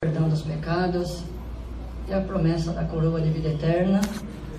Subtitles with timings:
[0.00, 1.24] perdão dos pecados
[2.06, 4.00] e a promessa da coroa de vida eterna,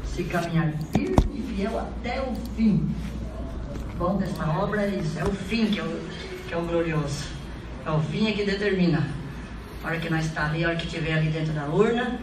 [0.04, 2.94] se caminhar firme e fiel até o fim.
[3.98, 6.00] Bom dessa obra é isso, é o fim que é o,
[6.46, 7.24] que é o glorioso.
[7.86, 9.08] É o fim é que determina.
[9.82, 12.20] A hora que nós está ali, a hora que estiver ali dentro da urna,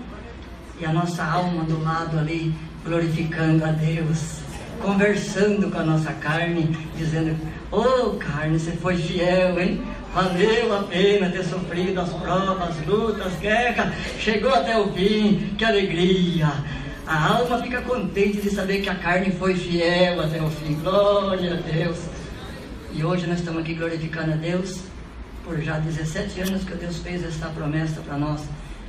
[0.78, 2.54] e a nossa alma do lado ali,
[2.84, 4.40] glorificando a Deus,
[4.82, 7.34] conversando com a nossa carne, dizendo,
[7.72, 9.82] ô oh, carne, você foi fiel, hein?
[10.16, 16.50] Valeu a pena ter sofrido as provas, lutas, guerra, chegou até o fim, que alegria!
[17.06, 20.72] A alma fica contente de saber que a carne foi fiel até o fim.
[20.76, 21.98] Glória a Deus!
[22.94, 24.84] E hoje nós estamos aqui glorificando a Deus
[25.44, 28.40] por já 17 anos que Deus fez essa promessa para nós.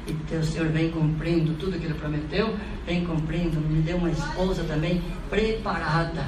[0.07, 3.59] E o Senhor vem cumprindo tudo que Ele prometeu, vem cumprindo.
[3.59, 6.23] Me deu uma esposa também preparada.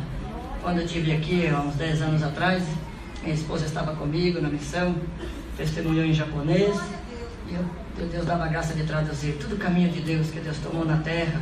[0.62, 2.62] Quando eu estive aqui, há uns 10 anos atrás,
[3.24, 4.96] minha esposa estava comigo na missão,
[5.58, 6.80] testemunhou em japonês.
[7.48, 10.58] E eu, Deus dava a graça de traduzir tudo o caminho de Deus que Deus
[10.60, 11.42] tomou na terra.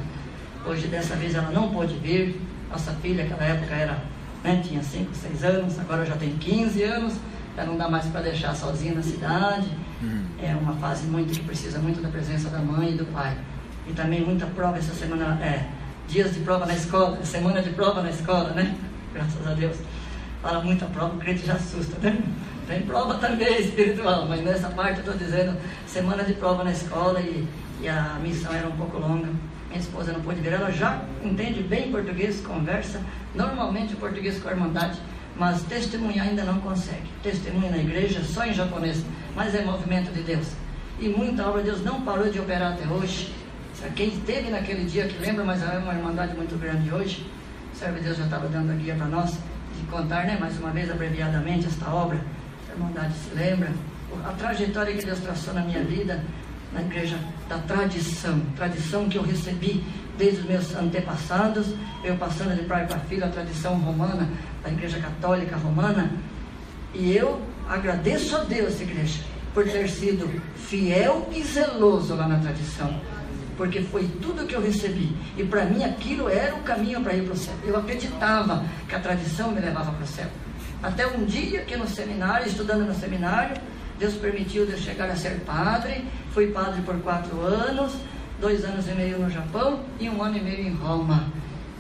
[0.66, 2.42] Hoje, dessa vez, ela não pôde vir.
[2.70, 3.98] Nossa filha, naquela época, era,
[4.44, 7.14] né, tinha 5, 6 anos, agora já tem 15 anos.
[7.56, 9.68] Já não dá mais para deixar sozinha na cidade.
[10.02, 10.24] Uhum.
[10.42, 13.36] É uma fase muito que precisa muito da presença da mãe e do pai.
[13.88, 15.68] E também muita prova essa semana, é,
[16.08, 18.76] dias de prova na escola, semana de prova na escola, né?
[19.14, 19.78] Graças a Deus
[20.48, 22.18] fala muita prova, o crente já assusta, né?
[22.68, 27.20] Tem prova também espiritual, mas nessa parte eu estou dizendo semana de prova na escola
[27.20, 27.46] e,
[27.82, 29.28] e a missão era um pouco longa.
[29.68, 33.02] Minha esposa não pôde vir, ela já entende bem português, conversa
[33.36, 34.98] normalmente o português com a Irmandade,
[35.36, 37.10] mas testemunhar ainda não consegue.
[37.22, 39.04] Testemunha na igreja só em japonês,
[39.36, 40.48] mas é movimento de Deus.
[40.98, 43.36] E muita obra de Deus não parou de operar até hoje.
[43.96, 47.30] Quem esteve naquele dia que lembra, mas é uma irmandade muito grande hoje,
[47.74, 49.38] o servo de Deus já estava dando a guia para nós
[49.78, 52.20] de contar, né, mais uma vez, abreviadamente, esta obra.
[52.70, 53.72] A Irmandade se lembra.
[54.26, 56.24] A trajetória que Deus traçou na minha vida,
[56.74, 57.18] na igreja
[57.48, 59.84] da tradição, tradição que eu recebi
[60.18, 61.68] desde os meus antepassados,
[62.04, 64.28] eu passando de pai para filho, a tradição romana,
[64.64, 66.12] da igreja católica romana.
[66.94, 69.22] E eu agradeço a Deus, igreja,
[69.54, 73.00] por ter sido fiel e zeloso lá na tradição
[73.58, 75.16] porque foi tudo que eu recebi.
[75.36, 77.56] E para mim aquilo era o caminho para ir para o céu.
[77.66, 80.28] Eu acreditava que a tradição me levava para o céu.
[80.82, 83.60] Até um dia que no seminário, estudando no seminário,
[83.98, 86.06] Deus permitiu eu chegar a ser padre.
[86.32, 87.94] Fui padre por quatro anos,
[88.40, 91.28] dois anos e meio no Japão e um ano e meio em Roma.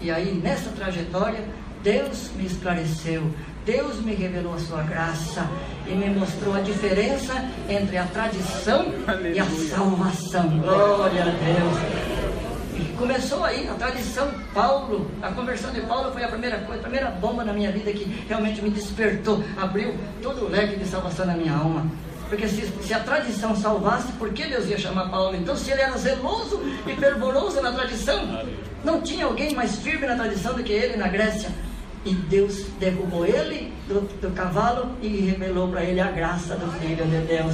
[0.01, 1.43] E aí, nessa trajetória,
[1.83, 3.31] Deus me esclareceu,
[3.67, 5.45] Deus me revelou a sua graça
[5.85, 7.33] e me mostrou a diferença
[7.67, 9.33] entre a tradição Aleluia.
[9.33, 10.57] e a salvação.
[10.59, 12.79] Glória a Deus.
[12.79, 16.83] E começou aí a tradição Paulo, a conversão de Paulo foi a primeira coisa, a
[16.83, 21.25] primeira bomba na minha vida que realmente me despertou, abriu todo o leque de salvação
[21.25, 21.85] na minha alma.
[22.29, 25.35] Porque se, se, a tradição salvasse, por que Deus ia chamar Paulo?
[25.35, 28.45] Então, se ele era zeloso e fervoroso na tradição,
[28.85, 31.66] não tinha alguém mais firme na tradição do que ele na Grécia.
[32.07, 37.05] E Deus derrubou ele do, do cavalo e revelou para ele a graça do Filho
[37.05, 37.53] de Deus.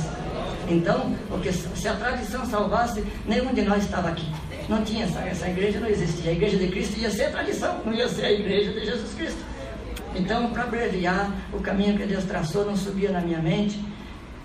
[0.69, 4.31] Então, porque se a tradição salvasse, nenhum de nós estava aqui.
[4.69, 6.29] Não tinha essa, essa igreja, não existia.
[6.29, 9.43] A igreja de Cristo ia ser tradição, não ia ser a igreja de Jesus Cristo.
[10.15, 13.83] Então, para abreviar, o caminho que Deus traçou não subia na minha mente.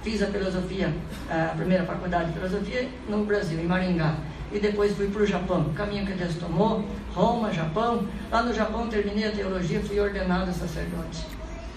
[0.03, 0.91] Fiz a filosofia,
[1.29, 4.17] a primeira faculdade de filosofia no Brasil, em Maringá
[4.53, 5.63] e depois fui para o Japão.
[5.63, 8.07] O caminho que Deus tomou, Roma, Japão.
[8.31, 11.27] Lá no Japão terminei a teologia, fui ordenado sacerdote.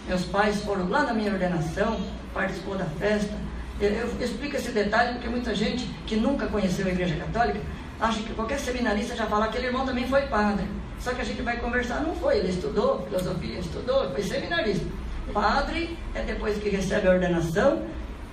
[0.08, 2.00] Meus pais foram lá na minha ordenação,
[2.34, 3.34] participou da festa.
[3.80, 7.60] Eu, eu explico esse detalhe porque muita gente que nunca conheceu a Igreja Católica
[8.00, 10.66] acha que qualquer seminarista já fala que aquele irmão também foi padre.
[11.00, 14.86] Só que a gente vai conversar, não foi, ele estudou filosofia, estudou, foi seminarista.
[15.34, 17.84] Padre é depois que recebe a ordenação,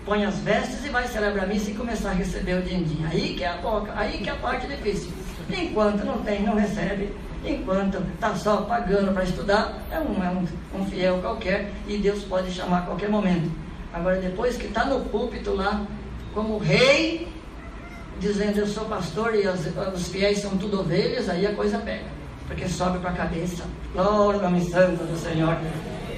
[0.09, 3.05] põe as vestes e vai celebrar a missa e começar a receber o din-din.
[3.05, 5.13] Aí que é a boca, aí que é a parte difícil.
[5.51, 7.13] Enquanto não tem, não recebe,
[7.45, 12.25] enquanto está só pagando para estudar, é, um, é um, um, fiel qualquer e Deus
[12.25, 13.51] pode chamar a qualquer momento.
[13.93, 15.85] Agora, depois que está no púlpito lá,
[16.33, 17.29] como rei,
[18.19, 19.61] dizendo eu sou pastor e os,
[19.95, 22.07] os fiéis são tudo ovelhas, aí a coisa pega,
[22.47, 23.65] porque sobe para a cabeça.
[23.93, 25.59] Glória ao nome santo do Senhor.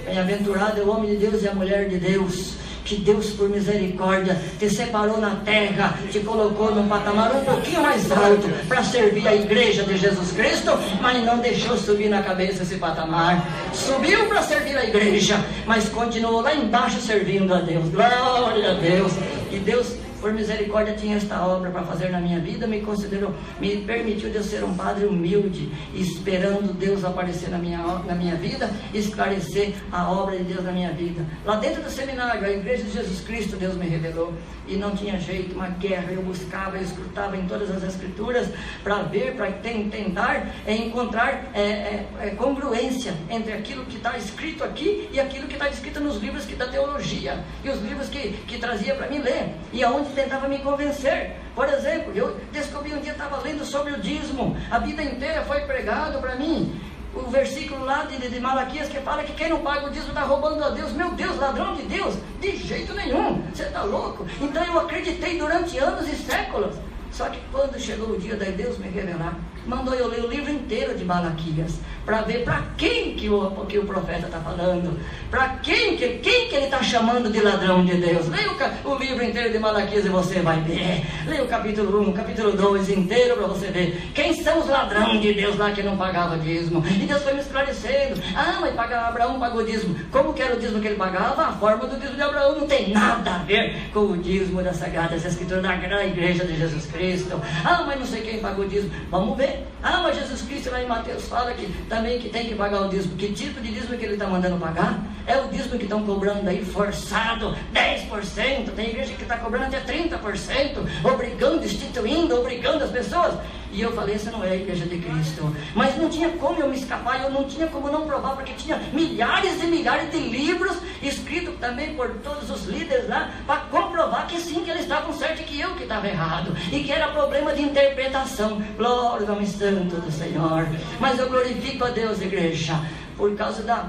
[0.05, 2.61] Bem-aventurado é o homem de Deus e a mulher de Deus
[2.91, 8.11] que Deus, por misericórdia, te separou na terra, te colocou num patamar um pouquinho mais
[8.11, 12.75] alto para servir a igreja de Jesus Cristo, mas não deixou subir na cabeça esse
[12.79, 13.47] patamar.
[13.73, 17.89] Subiu para servir a igreja, mas continuou lá embaixo servindo a Deus.
[17.91, 19.13] Glória a Deus.
[19.53, 23.79] E Deus por misericórdia, tinha esta obra para fazer na minha vida, me considerou, me
[23.79, 28.71] permitiu de eu ser um padre humilde, esperando Deus aparecer na minha, na minha vida,
[28.93, 31.25] esclarecer a obra de Deus na minha vida.
[31.45, 34.35] Lá dentro do seminário, a igreja de Jesus Cristo, Deus me revelou,
[34.69, 38.49] e não tinha jeito, uma guerra, eu buscava, eu escutava em todas as escrituras,
[38.85, 45.09] para ver, para tentar é, encontrar é, é, congruência entre aquilo que está escrito aqui
[45.13, 48.59] e aquilo que está escrito nos livros que da teologia, e os livros que, que
[48.59, 51.37] trazia para mim ler, e aonde tentava me convencer.
[51.55, 55.61] Por exemplo, eu descobri um dia, estava lendo sobre o dízimo, a vida inteira foi
[55.63, 56.81] pregado para mim.
[57.13, 60.23] O versículo lá de, de Malaquias que fala que quem não paga o dízimo está
[60.23, 60.93] roubando a Deus.
[60.93, 64.27] Meu Deus, ladrão de Deus, de jeito nenhum, você está louco?
[64.41, 66.77] Então eu acreditei durante anos e séculos.
[67.11, 69.37] Só que quando chegou o dia de Deus me revelar,
[69.67, 73.79] mandou eu ler o livro inteiro de Malaquias para ver para quem que o, que
[73.79, 74.99] o profeta está falando,
[75.31, 78.29] para quem que, quem que ele está chamando de ladrão de Deus.
[78.29, 81.05] Leia o, o, livro inteiro de Malaquias e você vai ver.
[81.27, 84.11] Leia o capítulo 1, capítulo 2 inteiro para você ver.
[84.15, 86.83] Quem são os ladrões de Deus lá que não pagavam dízimo?
[86.89, 88.21] E Deus foi me esclarecendo.
[88.35, 89.95] Ah, mas paga, Abraão pagou dízimo.
[90.11, 91.47] Como que era o dízimo que ele pagava?
[91.47, 94.73] A forma do dízimo de Abraão não tem nada a ver com o dízimo da
[94.73, 97.41] Sagrada Escritura da Igreja de Jesus Cristo.
[97.65, 98.93] Ah, mas não sei quem pagou dízimo.
[99.11, 99.50] Vamos ver.
[99.83, 102.89] Ah, mas Jesus Cristo lá em Mateus fala que também que tem que pagar o
[102.89, 103.17] dízimo.
[103.17, 105.01] Que tipo de dízimo que ele está mandando pagar?
[105.27, 108.71] É o dízimo que estão cobrando aí forçado, 10%.
[108.75, 113.35] Tem igreja que está cobrando até 30%, obrigando, instituindo, obrigando as pessoas.
[113.73, 115.55] E eu falei, essa não é a igreja de Cristo.
[115.75, 118.77] Mas não tinha como eu me escapar, eu não tinha como não provar, porque tinha
[118.93, 124.41] milhares e milhares de livros escritos também por todos os líderes lá, para comprovar que
[124.41, 126.55] sim, que eles estavam certos e que eu que estava errado.
[126.73, 128.61] E que era problema de interpretação.
[128.77, 130.67] Glória ao nome santo do Senhor.
[130.99, 132.81] Mas eu glorifico a Deus, igreja,
[133.17, 133.89] por causa da,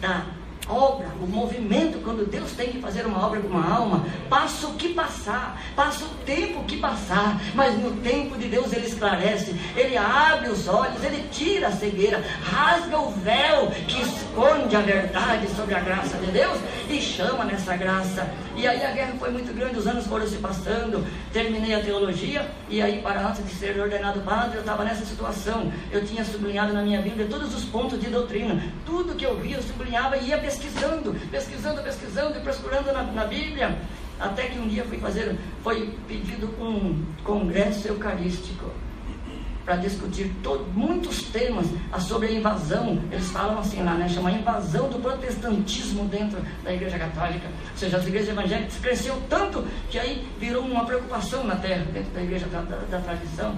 [0.00, 0.26] da
[0.68, 4.74] obra, o movimento, quando Deus tem que fazer uma obra com uma alma, passa o
[4.74, 9.96] que passar, passa o tempo que passar, mas no tempo de Deus ele esclarece, ele
[9.96, 15.74] abre os olhos, ele tira a cegueira, rasga o véu que esconde a verdade sobre
[15.74, 18.28] a graça de Deus e chama nessa graça.
[18.56, 22.50] E aí a guerra foi muito grande, os anos foram se passando, terminei a teologia,
[22.68, 25.72] e aí para antes de ser ordenado padre, eu estava nessa situação.
[25.90, 29.56] Eu tinha sublinhado na minha Bíblia todos os pontos de doutrina, tudo que eu via
[29.56, 33.76] eu sublinhava e ia pesquisando, pesquisando, pesquisando e procurando na, na Bíblia.
[34.20, 38.70] Até que um dia fui fazer, foi pedido um congresso eucarístico
[39.64, 41.66] para discutir todo, muitos temas
[42.00, 43.00] sobre a invasão.
[43.10, 44.08] Eles falam assim lá, né?
[44.08, 47.46] Chama invasão do protestantismo dentro da Igreja Católica.
[47.48, 52.12] Ou seja, as igrejas evangélicas cresceu tanto que aí virou uma preocupação na terra, dentro
[52.12, 53.56] da Igreja da, da, da tradição.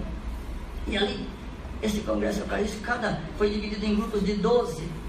[0.86, 1.26] E ali,
[1.82, 5.03] esse congresso eucarístico, cada foi dividido em grupos de 12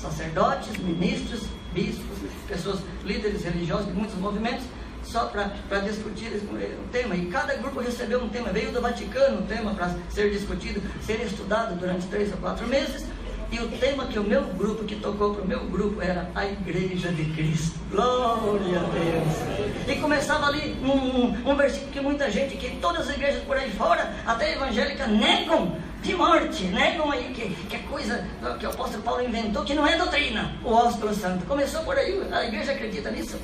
[0.00, 4.64] sacerdotes, ministros, bispos, pessoas, líderes religiosos de muitos movimentos,
[5.02, 7.14] só para discutir um tema.
[7.14, 8.50] E cada grupo recebeu um tema.
[8.50, 13.04] Veio do Vaticano um tema para ser discutido, ser estudado durante três ou quatro meses.
[13.50, 16.44] E o tema que o meu grupo, que tocou para o meu grupo, era a
[16.44, 17.78] Igreja de Cristo.
[17.90, 19.86] Glória a Deus.
[19.88, 23.56] E começava ali um, um, um versículo que muita gente, que todas as igrejas por
[23.56, 28.26] aí fora, até evangélica, negam de morte, negam aí que, que é coisa
[28.58, 31.46] que o apóstolo Paulo inventou, que não é doutrina, o ósculo santo.
[31.46, 33.38] Começou por aí, a igreja acredita nisso.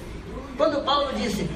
[0.56, 1.48] Quando Paulo disse,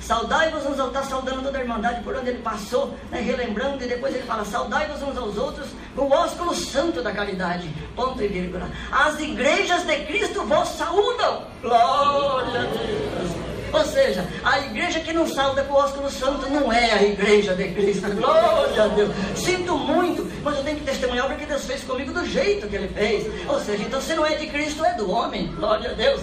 [0.00, 3.88] saudai-vos uns aos está saudando toda a irmandade por onde ele passou, né, relembrando, e
[3.88, 7.68] depois ele fala, saudai-vos uns aos outros com o ósculo santo da caridade.
[7.94, 8.68] Ponto e vírgula.
[8.90, 11.44] As igrejas de Cristo vos saúdam.
[11.62, 13.50] Glória a Deus.
[13.72, 17.54] Ou seja, a igreja que não sauda com o ósculo santo não é a igreja
[17.54, 18.10] de Cristo.
[18.16, 19.10] Glória a Deus.
[19.36, 22.74] Sinto muito, mas eu tenho que testemunhar o que Deus fez comigo do jeito que
[22.74, 23.30] Ele fez.
[23.48, 25.46] Ou seja, então se não é de Cristo, é do homem.
[25.54, 26.20] Glória a Deus.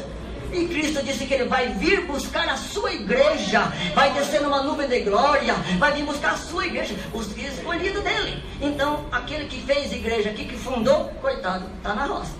[0.51, 4.87] E Cristo disse que ele vai vir buscar a sua igreja, vai descer numa nuvem
[4.87, 8.41] de glória, vai vir buscar a sua igreja, os escolhidos dele.
[8.61, 12.31] Então, aquele que fez igreja aqui, que fundou, coitado, está na roça.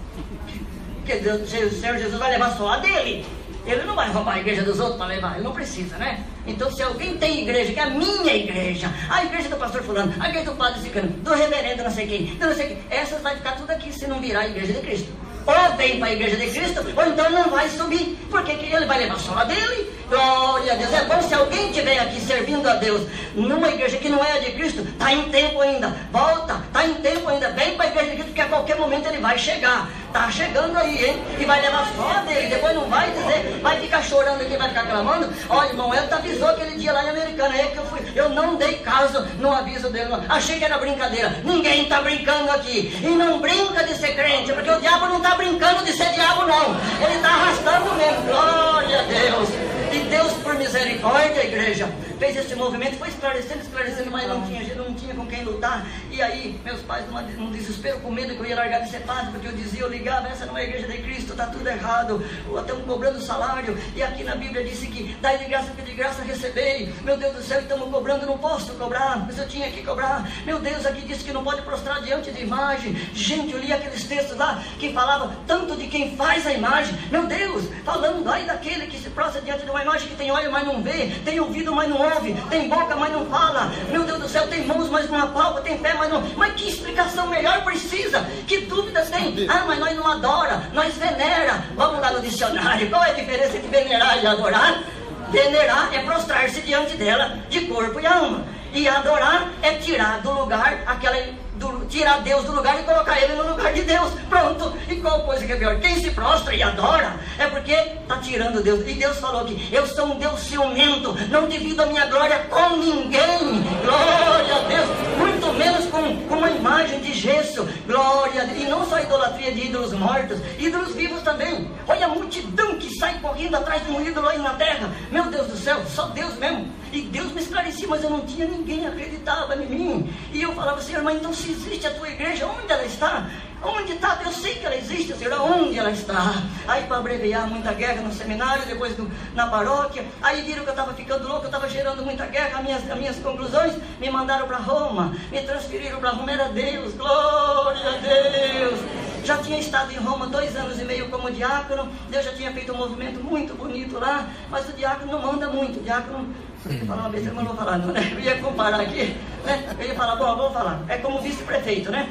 [0.96, 3.26] Porque Deus, o Senhor Jesus vai levar só a dele.
[3.66, 6.24] Ele não vai roubar a igreja dos outros para levar, ele não precisa, né?
[6.46, 10.14] Então, se alguém tem igreja, que é a minha igreja, a igreja do pastor fulano,
[10.22, 13.22] a igreja do padre Cicano, do reverendo não sei quem, do não sei quem, essas
[13.22, 16.14] vai ficar tudo aqui se não virar a igreja de Cristo ou vem para a
[16.14, 19.98] igreja de Cristo, ou então não vai subir, porque ele vai levar só a dele.
[20.10, 20.94] Glória a Deus.
[20.94, 23.02] É bom se alguém estiver aqui servindo a Deus
[23.36, 25.94] numa igreja que não é a de Cristo, está em tempo ainda.
[26.12, 27.50] Volta, está em tempo ainda.
[27.52, 29.90] Vem para a igreja de Cristo, porque a qualquer momento ele vai chegar.
[30.08, 31.22] Está chegando aí, hein?
[31.40, 32.48] E vai levar só dele.
[32.48, 35.30] Depois não vai dizer, vai ficar chorando aqui, vai ficar clamando.
[35.50, 37.58] Olha, irmão, ele avisou aquele dia lá em Americana.
[37.58, 37.97] É que eu fui.
[38.18, 40.10] Eu não dei caso no aviso dele.
[40.10, 40.24] Não.
[40.28, 41.40] Achei que era brincadeira.
[41.44, 42.92] Ninguém está brincando aqui.
[43.04, 46.48] E não brinca de ser crente, porque o diabo não está brincando de ser diabo,
[46.48, 46.76] não.
[47.06, 48.24] Ele está arrastando mesmo.
[48.24, 49.50] Glória a Deus.
[49.92, 54.94] E Deus, por misericórdia, igreja, fez esse movimento, foi esclarecendo, esclarecendo, mas não tinha, não
[55.08, 55.86] tinha com quem lutar.
[56.12, 57.06] E aí, meus pais,
[57.38, 59.90] num, desespero, com medo que eu ia largar de ser padre, porque eu dizia, eu
[59.90, 62.24] ligava, essa não é a igreja de Cristo, está tudo errado,
[62.58, 63.78] estamos cobrando salário.
[63.96, 66.94] E aqui na Bíblia disse que dai de graça que de graça recebei.
[67.04, 70.30] Meu Deus do céu, estamos cobrando, não posso cobrar, mas eu tinha que cobrar.
[70.46, 72.94] Meu Deus, aqui disse que não pode prostrar diante de imagem.
[73.14, 76.98] Gente, eu li aqueles textos lá que falava tanto de quem faz a imagem.
[77.10, 80.52] Meu Deus, falando aí daquele que se prostra diante de uma imagem que tem olho,
[80.52, 83.72] mas não vê, tem ouvido, mas não ouve, tem boca, mas não fala.
[83.90, 86.22] Meu Deus do céu, tem mãos, mas não apalpa, tem pé, mas não.
[86.36, 88.22] Mas que explicação melhor precisa?
[88.48, 89.48] Que dúvidas tem?
[89.48, 91.64] Ah, mas nós não adora, nós venera.
[91.76, 92.90] Vamos lá no dicionário.
[92.90, 94.82] Qual é a diferença entre venerar e adorar?
[95.30, 98.44] Venerar é prostrar-se diante dela de corpo e alma.
[98.74, 101.18] E adorar é tirar do lugar aquela
[101.58, 104.12] do, tirar Deus do lugar e colocar ele no lugar de Deus.
[104.30, 104.74] Pronto.
[104.88, 105.80] E qual coisa que é pior?
[105.80, 108.82] Quem se prostra e adora é porque está tirando Deus.
[108.88, 112.78] E Deus falou que eu sou um Deus ciumento, não divido a minha glória com
[112.78, 113.62] ninguém.
[113.84, 114.90] Glória a Deus.
[115.18, 117.68] Muito menos com, com uma imagem de gesso.
[117.86, 118.44] Glória.
[118.56, 121.70] E não só idolatria de ídolos mortos, ídolos vivos também.
[121.88, 124.92] Olha a multidão que sai correndo atrás de um ídolo aí na terra.
[125.12, 126.68] Meu Deus do céu, só Deus mesmo.
[126.92, 130.14] E Deus me esclarecia, mas eu não tinha ninguém acreditava em mim.
[130.32, 133.30] E eu falava, Senhor, mas então se existe a tua igreja, onde ela está?
[133.64, 134.20] Onde está?
[134.24, 136.44] Eu sei que ela existe, Senhor, onde ela está?
[136.68, 138.96] Aí para abreviar muita guerra no seminário, depois
[139.34, 142.64] na paróquia, aí viram que eu estava ficando louco, eu estava gerando muita guerra, as
[142.64, 147.90] minhas, as minhas conclusões me mandaram para Roma, me transferiram para Roma, era Deus, glória
[147.90, 148.80] a Deus.
[149.24, 152.72] Já tinha estado em Roma dois anos e meio como diácono, Deus já tinha feito
[152.72, 156.34] um movimento muito bonito lá, mas o diácono não manda muito, o diácono
[156.66, 158.12] eu ia falar uma besteira, mas não vou falar não, né?
[158.14, 159.76] Eu ia comparar aqui, né?
[159.80, 160.82] Eu ia falar, bom, vou falar.
[160.90, 162.10] É como vice-prefeito, né?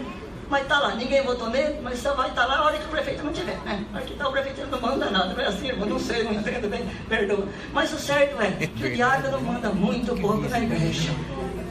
[0.48, 2.84] Mas está lá, ninguém votou nele, mas só vai estar tá lá a hora que
[2.84, 3.84] o prefeito não tiver, né?
[3.94, 6.32] Aqui está o prefeito, ele não manda nada, não é assim, eu não sei, não
[6.32, 7.48] entendo bem, perdoa.
[7.72, 11.10] Mas o certo é que o diácono manda muito pouco na igreja.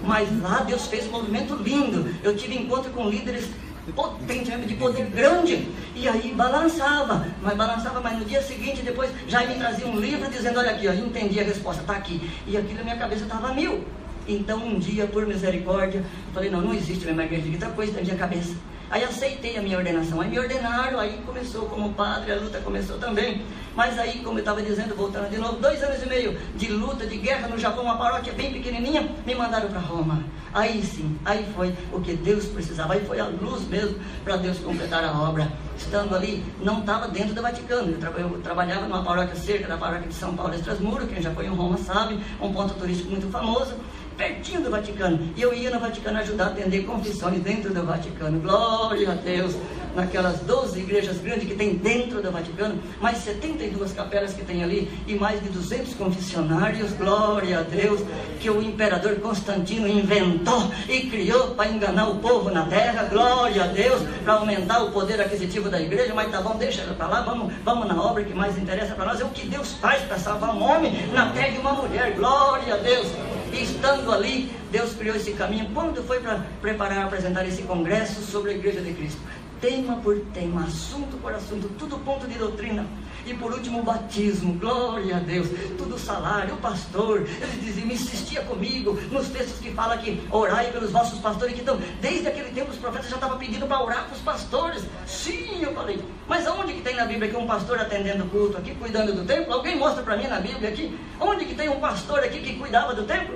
[0.04, 2.14] Mas lá Deus fez um movimento lindo.
[2.22, 3.50] Eu tive encontro com líderes
[3.94, 5.68] potente, de poder grande.
[5.96, 10.30] E aí balançava, mas balançava, mas no dia seguinte, depois já me trazia um livro
[10.30, 12.30] dizendo, olha aqui, ó, entendi a resposta, está aqui.
[12.46, 13.86] E aquilo na minha cabeça estava mil.
[14.28, 16.04] Então um dia, por misericórdia,
[16.34, 18.56] falei, não, não existe igreja, outra coisa na minha cabeça.
[18.90, 20.22] Aí aceitei a minha ordenação.
[20.22, 23.42] Aí me ordenaram, aí começou como padre, a luta começou também.
[23.76, 27.06] Mas aí, como eu estava dizendo, voltando de novo, dois anos e meio de luta,
[27.06, 30.24] de guerra no Japão, uma paróquia bem pequenininha, me mandaram para Roma.
[30.54, 34.60] Aí sim, aí foi o que Deus precisava, aí foi a luz mesmo para Deus
[34.60, 35.52] completar a obra.
[35.78, 39.76] Estando ali, não estava dentro do Vaticano, eu, tra eu, trabalhava numa paróquia cerca da
[39.76, 43.30] paróquia de São Paulo Estrasmuro, quem já foi em Roma sabe, um ponto turístico muito
[43.30, 43.76] famoso
[44.18, 45.34] pertinho do Vaticano.
[45.36, 48.40] E eu ia no Vaticano ajudar a atender confissões dentro do Vaticano.
[48.40, 49.56] Glória a Deus!
[49.96, 54.92] Naquelas 12 igrejas grandes que tem dentro do Vaticano, mais 72 capelas que tem ali
[55.08, 56.92] e mais de 200 confessionários.
[56.94, 58.02] Glória a Deus!
[58.42, 63.04] Que o imperador Constantino inventou e criou para enganar o povo na terra.
[63.04, 64.02] Glória a Deus!
[64.24, 66.14] Para aumentar o poder aquisitivo da igreja.
[66.14, 67.22] Mas tá bom, deixa ela para lá.
[67.22, 69.22] Vamos, vamos na obra que mais interessa para nós.
[69.22, 72.14] É o que Deus faz para salvar um homem na terra de uma mulher.
[72.16, 73.08] Glória a Deus!
[73.56, 75.70] E estando ali, Deus criou esse caminho.
[75.74, 79.22] Quando foi para preparar, apresentar esse congresso sobre a Igreja de Cristo?
[79.62, 82.86] Tema por tema, assunto por assunto, tudo ponto de doutrina.
[83.26, 85.48] E por último, o batismo, glória a Deus,
[85.80, 90.72] tudo salário, o pastor, ele dizia, me insistia comigo nos textos que fala que orai
[90.72, 94.06] pelos vossos pastores, que então, desde aquele tempo os profetas já estavam pedindo para orar
[94.06, 94.84] para os pastores.
[95.08, 98.58] Sim, eu falei, mas aonde que tem na Bíblia aqui um pastor atendendo o culto
[98.58, 99.52] aqui, cuidando do templo?
[99.52, 100.96] Alguém mostra para mim na Bíblia aqui?
[101.20, 103.36] Onde que tem um pastor aqui que cuidava do templo?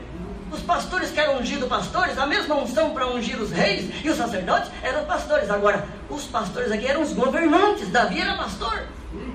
[0.51, 4.17] Os pastores que eram ungidos pastores, a mesma unção para ungir os reis e os
[4.17, 5.49] sacerdotes eram pastores.
[5.49, 7.89] Agora, os pastores aqui eram os governantes.
[7.89, 8.83] Davi era pastor.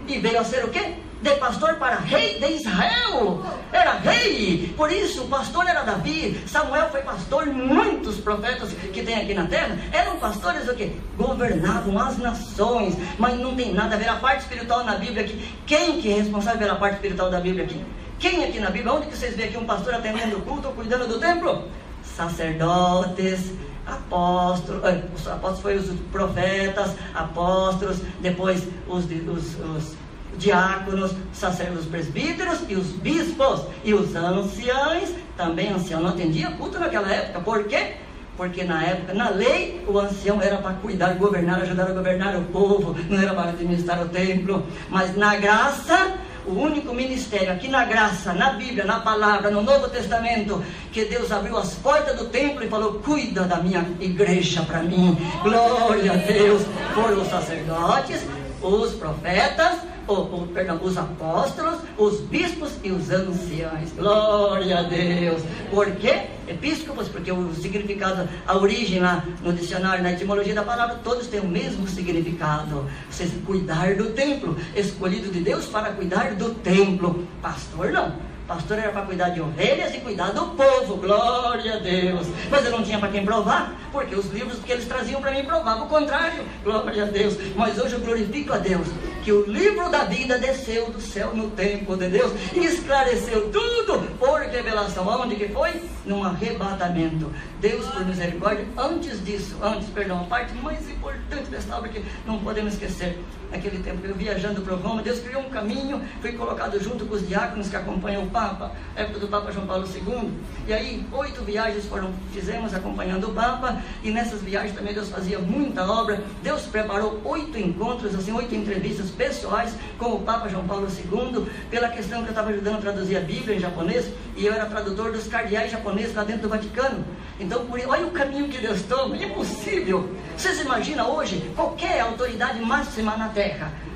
[0.07, 0.95] E veio a ser o quê?
[1.21, 3.43] De pastor para rei de Israel.
[3.73, 4.75] Era rei.
[4.77, 6.41] Por isso, o pastor era Davi.
[6.47, 7.47] Samuel foi pastor.
[7.47, 10.93] Muitos profetas que tem aqui na terra eram pastores o quê?
[11.17, 12.95] Governavam as nações.
[13.19, 15.55] Mas não tem nada a ver a parte espiritual na Bíblia aqui.
[15.67, 17.83] Quem que é responsável pela parte espiritual da Bíblia aqui?
[18.19, 20.75] Quem aqui na Bíblia, onde que vocês veem aqui um pastor atendendo o culto ou
[20.75, 21.69] cuidando do templo?
[22.03, 23.53] Sacerdotes,
[23.87, 29.97] apóstolos, eh, os apóstolos foram os profetas, apóstolos, depois os, os, os
[30.39, 33.63] diáconos, sacerdotes, presbíteros e os bispos.
[33.85, 36.01] E os anciãos, também ancião.
[36.01, 37.95] Não atendia culto naquela época, por quê?
[38.37, 42.43] Porque na época, na lei, o ancião era para cuidar, governar, ajudar a governar o
[42.47, 46.15] povo, não era para administrar o templo, mas na graça,
[46.47, 51.33] o único ministério aqui na graça, na Bíblia, na palavra, no Novo Testamento, que Deus
[51.33, 55.17] abriu as portas do templo e falou: Cuida da minha igreja para mim.
[55.43, 56.63] Glória a Deus.
[56.95, 58.23] Foram os sacerdotes,
[58.63, 63.91] os profetas, o, o, perdão, os apóstolos, os bispos e os anciãos.
[63.97, 65.43] Glória a Deus.
[65.71, 66.27] Por quê?
[66.47, 71.41] Episcopos, porque o significado, a origem lá no dicionário, na etimologia da palavra, todos têm
[71.41, 72.87] o mesmo significado.
[73.11, 77.27] Vocês cuidar do templo, escolhido de Deus para cuidar do templo.
[77.41, 78.35] Pastor não.
[78.47, 82.27] Pastor era para cuidar de ovelhas e cuidar do povo, glória a Deus.
[82.51, 85.45] Mas eu não tinha para quem provar, porque os livros que eles traziam para mim
[85.45, 87.39] provavam o contrário, glória a Deus.
[87.57, 88.87] Mas hoje eu glorifico a Deus,
[89.25, 94.07] que o livro da vida desceu do céu no tempo de Deus e esclareceu tudo
[94.19, 95.09] por revelação.
[95.09, 95.81] Onde que foi?
[96.05, 97.33] Num arrebatamento.
[97.59, 102.39] Deus, por misericórdia, antes disso, antes, perdão, a parte mais importante dessa obra que não
[102.41, 103.19] podemos esquecer,
[103.55, 107.27] naquele tempo, eu viajando para Roma, Deus criou um caminho, fui colocado junto com os
[107.27, 110.31] diáconos que acompanham o Papa, época do Papa João Paulo II,
[110.67, 115.39] e aí oito viagens foram, fizemos acompanhando o Papa, e nessas viagens também Deus fazia
[115.39, 120.89] muita obra, Deus preparou oito encontros, assim, oito entrevistas pessoais com o Papa João Paulo
[120.89, 124.53] II, pela questão que eu estava ajudando a traduzir a Bíblia em japonês, e eu
[124.53, 127.05] era tradutor dos cardeais japoneses lá dentro do Vaticano,
[127.39, 133.17] então por, olha o caminho que Deus toma, impossível, vocês imaginam hoje, qualquer autoridade máxima
[133.17, 133.44] na Terra,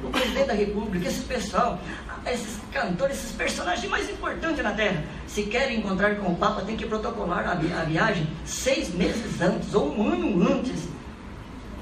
[0.05, 1.81] o presidente da República, esse pessoal,
[2.27, 6.77] esses cantores, esses personagens mais importantes na Terra, se querem encontrar com o Papa, tem
[6.77, 10.89] que protocolar a, a viagem seis meses antes ou um ano antes.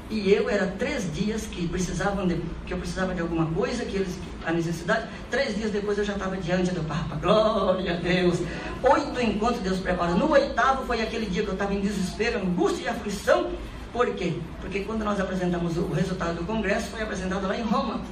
[0.08, 3.96] E eu era três dias que precisavam de, que eu precisava de alguma coisa, que
[3.96, 5.08] eles a necessidade.
[5.30, 7.16] Três dias depois eu já estava diante do Papa.
[7.16, 8.38] Glória a Deus.
[8.82, 10.16] Oito encontros Deus preparou.
[10.16, 13.50] No oitavo foi aquele dia que eu estava em desespero, angústia e aflição.
[13.96, 14.34] Por quê?
[14.60, 18.02] Porque quando nós apresentamos o resultado do congresso, foi apresentado lá em Roma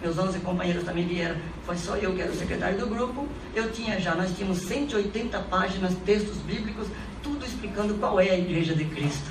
[0.00, 3.28] meus 11 companheiros também vieram, foi só eu que era o secretário do grupo.
[3.54, 6.88] Eu tinha já, nós tínhamos 180 páginas, textos bíblicos,
[7.22, 9.30] tudo explicando qual é a igreja de Cristo.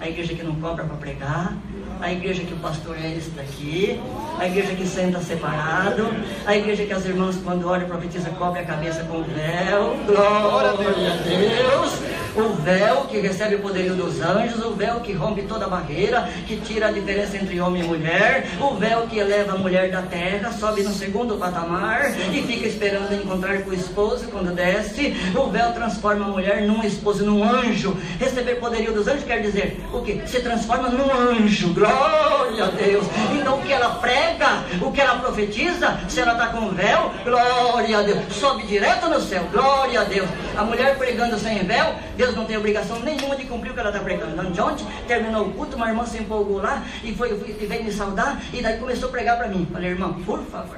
[0.00, 1.56] A igreja que não cobra para pregar,
[2.00, 4.00] a igreja que o pastor é esse daqui,
[4.36, 6.08] a igreja que senta separado,
[6.44, 9.96] a igreja que as irmãs, quando olham, profetiza, cobre a cabeça com o véu.
[10.06, 12.09] Glória a Deus!
[12.36, 16.56] O véu que recebe o poderio dos anjos, o véu que rompe toda barreira, que
[16.56, 20.52] tira a diferença entre homem e mulher, o véu que eleva a mulher da terra,
[20.52, 25.72] sobe no segundo patamar e fica esperando encontrar com o esposo quando desce, o véu
[25.72, 27.96] transforma a mulher num esposo, num anjo.
[28.18, 30.22] Receber poderio dos anjos quer dizer o que?
[30.26, 33.06] Se transforma num anjo, glória a Deus.
[33.38, 37.98] Então o que ela prega, o que ela profetiza, se ela está com véu, glória
[37.98, 40.28] a Deus, sobe direto no céu, glória a Deus.
[40.56, 43.88] A mulher pregando sem véu, Deus não tem obrigação nenhuma de cumprir o que ela
[43.88, 44.62] está pregando.
[44.62, 48.42] Ontem terminou o culto, uma irmã se empolgou lá e, foi, e veio me saudar
[48.52, 49.66] e daí começou a pregar para mim.
[49.72, 50.76] Falei, irmão, por favor,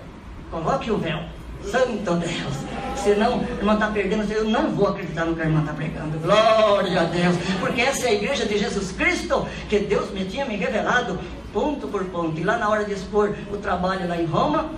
[0.53, 1.19] coloque o véu.
[1.65, 2.55] Santo Deus.
[2.97, 6.17] Senão, a irmã está perdendo, eu não vou acreditar no que a irmã está pregando.
[6.19, 7.37] Glória a Deus.
[7.59, 11.19] Porque essa é a igreja de Jesus Cristo que Deus me tinha me revelado,
[11.53, 12.39] ponto por ponto.
[12.39, 14.71] E lá na hora de expor o trabalho lá em Roma,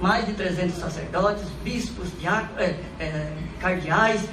[0.00, 4.26] mais de 300 sacerdotes, bispos, diáconos, é, é, cardeais, eh,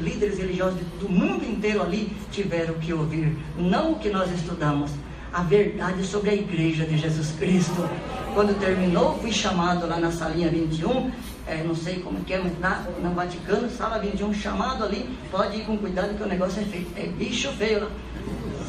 [0.00, 4.90] líderes religiosos do mundo inteiro ali tiveram que ouvir, não o que nós estudamos,
[5.32, 7.88] a verdade sobre a igreja de Jesus Cristo.
[8.34, 11.10] Quando terminou, fui chamado lá na salinha 21,
[11.46, 15.08] é, eh, não sei como que é, mas lá no Vaticano, sala 21, chamado ali,
[15.30, 17.90] pode ir com cuidado que o negócio é feio, é bicho feio lá.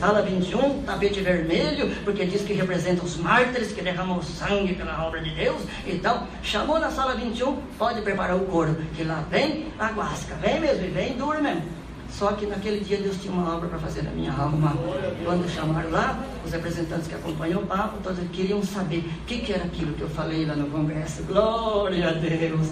[0.01, 5.21] Sala 21, tapete vermelho, porque diz que representa os mártires que derramam sangue pela obra
[5.21, 5.61] de Deus.
[5.85, 10.59] Então, chamou na sala 21, pode preparar o couro, que lá vem a guasca, vem
[10.59, 11.61] mesmo, e vem duro mesmo.
[12.09, 14.75] Só que naquele dia Deus tinha uma obra para fazer na minha alma.
[15.23, 19.53] Quando chamaram lá, os representantes que acompanham o papo, todos queriam saber o que, que
[19.53, 21.21] era aquilo que eu falei lá no congresso.
[21.25, 22.69] Glória a Deus!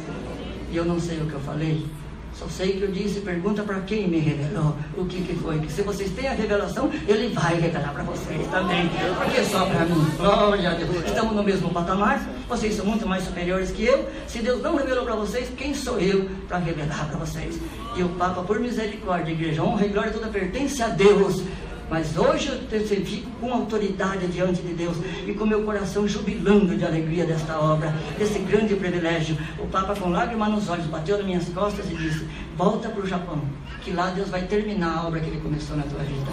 [0.72, 1.86] E eu não sei o que eu falei.
[2.40, 5.60] Só sei que eu disse, pergunta para quem me revelou o que, que foi.
[5.60, 8.90] Que se vocês têm a revelação, ele vai revelar para vocês também.
[9.18, 11.06] Porque só para mim, glória a Deus.
[11.06, 14.08] Estamos no mesmo patamar, vocês são muito mais superiores que eu.
[14.26, 17.60] Se Deus não revelou para vocês, quem sou eu para revelar para vocês?
[17.98, 21.44] E o Papa, por misericórdia, igreja, honra e glória toda pertence a Deus.
[21.90, 26.86] Mas hoje eu fico com autoridade diante de Deus e com meu coração jubilando de
[26.86, 29.36] alegria desta obra, desse grande privilégio.
[29.58, 33.08] O Papa, com lágrimas nos olhos, bateu nas minhas costas e disse: Volta para o
[33.08, 33.42] Japão,
[33.82, 36.30] que lá Deus vai terminar a obra que ele começou na tua vida.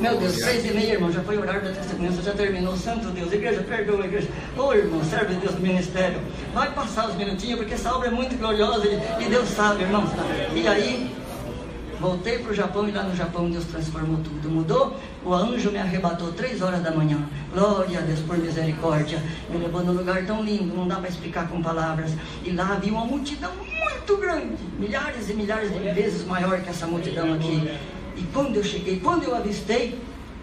[0.00, 2.76] Meu Deus, seis e meia, irmão, já foi o horário da testemunhança, já terminou.
[2.76, 4.28] Santo Deus, igreja, perdoa, igreja.
[4.56, 6.20] Ô oh, irmão, serve Deus do ministério.
[6.54, 10.10] Vai passar os minutinhos, porque essa obra é muito gloriosa e, Deus sabe, irmãos.
[10.54, 11.10] E aí,
[12.00, 14.48] Voltei para o Japão e lá no Japão Deus transformou tudo.
[14.48, 14.96] Mudou?
[15.24, 17.28] O anjo me arrebatou três horas da manhã.
[17.52, 19.20] Glória a Deus por misericórdia.
[19.50, 22.12] Me levou num lugar tão lindo, não dá para explicar com palavras.
[22.44, 26.86] E lá havia uma multidão muito grande, milhares e milhares de vezes maior que essa
[26.86, 27.68] multidão aqui.
[28.16, 29.98] E quando eu cheguei, quando eu avistei,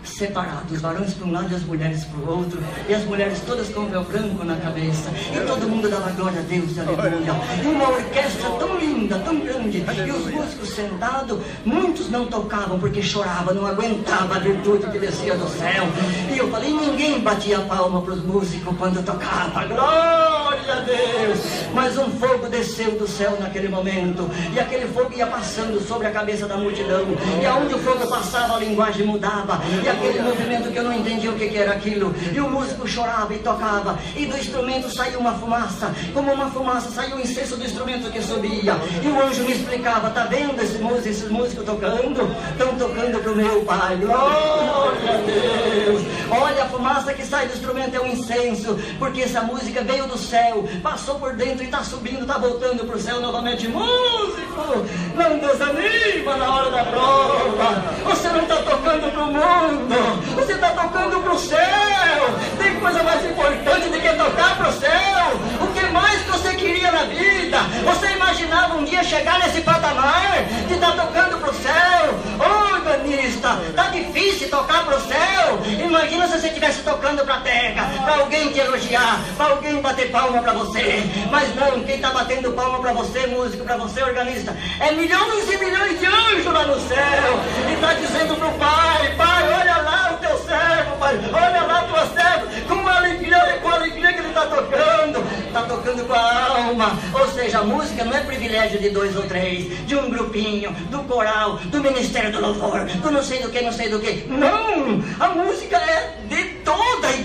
[0.05, 3.41] separados, os varões para um lado e as mulheres para o outro, e as mulheres
[3.45, 7.33] todas com o véu branco na cabeça, e todo mundo dava glória a Deus, aleluia.
[7.63, 13.01] E uma orquestra tão linda, tão grande, e os músicos sentados, muitos não tocavam porque
[13.01, 15.85] choravam, não aguentava a virtude que descia do céu.
[16.33, 21.39] E eu falei, ninguém batia palma para os músicos quando tocava, glória a Deus.
[21.73, 26.11] Mas um fogo desceu do céu naquele momento, e aquele fogo ia passando sobre a
[26.11, 27.05] cabeça da multidão,
[27.41, 31.31] e aonde o fogo passava, a linguagem mudava, e aquele movimento que eu não entendia
[31.31, 32.13] o que, que era aquilo.
[32.33, 36.89] E o músico chorava e tocava, e do instrumento saiu uma fumaça, como uma fumaça
[36.89, 38.75] saiu o incenso do instrumento que subia.
[39.03, 42.29] E o anjo me explicava: tá vendo esse músico, esses músicos tocando?
[42.51, 43.95] Estão tocando para o meu pai.
[43.97, 46.01] Glória a Deus!
[46.29, 50.17] Olha a fumaça que sai do instrumento é um incenso, porque essa música veio do
[50.17, 53.67] céu, passou por dentro e está subindo, está voltando para o céu novamente.
[53.67, 57.83] Músico, não desanima na hora da prova.
[58.05, 60.35] Você não está tocando para o mundo mundo.
[60.35, 61.59] Você está tocando para o céu.
[62.57, 65.25] Tem coisa mais importante do que tocar para o céu.
[65.61, 67.57] O que mais que você queria na vida?
[67.85, 72.75] Você imaginava um dia chegar nesse patamar de tá tocando para o céu?
[72.75, 75.59] Organista, tá difícil tocar para o céu.
[75.85, 80.11] Imagina se você estivesse tocando para a terra, para alguém te elogiar, para alguém bater
[80.11, 81.03] palma para você.
[81.31, 85.57] Mas não, quem está batendo palma para você, músico, para você, organista, é milhões e
[85.57, 87.39] milhões de anjos lá no céu.
[87.69, 89.34] E está dizendo para o Pai, Pai,
[90.55, 91.19] servo, Pai.
[91.33, 95.19] Olha lá o teu servo, com alegria, com alegria que ele está tocando.
[95.47, 96.99] Está tocando com a alma.
[97.13, 100.99] Ou seja, a música não é privilégio de dois ou três, de um grupinho, do
[101.03, 104.25] coral, do ministério do louvor, do não sei do que, não sei do que.
[104.27, 105.03] Não!
[105.19, 106.15] A música é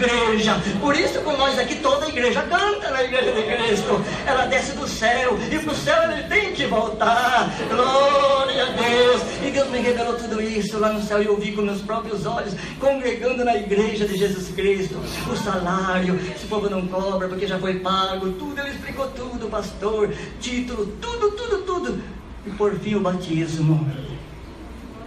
[0.00, 0.60] igreja.
[0.80, 4.04] Por isso, com nós aqui, toda a igreja canta na igreja de Cristo.
[4.26, 7.50] Ela desce do céu e para o céu ele tem que voltar.
[7.68, 9.22] Glória a Deus.
[9.46, 12.26] E Deus me revelou tudo isso lá no céu e eu vi com meus próprios
[12.26, 14.98] olhos, congregando na igreja de Jesus Cristo.
[15.30, 19.48] O salário, se o povo não cobra porque já foi pago, tudo, ele explicou tudo,
[19.48, 22.02] pastor, título, tudo, tudo, tudo.
[22.46, 23.86] E por fim o batismo.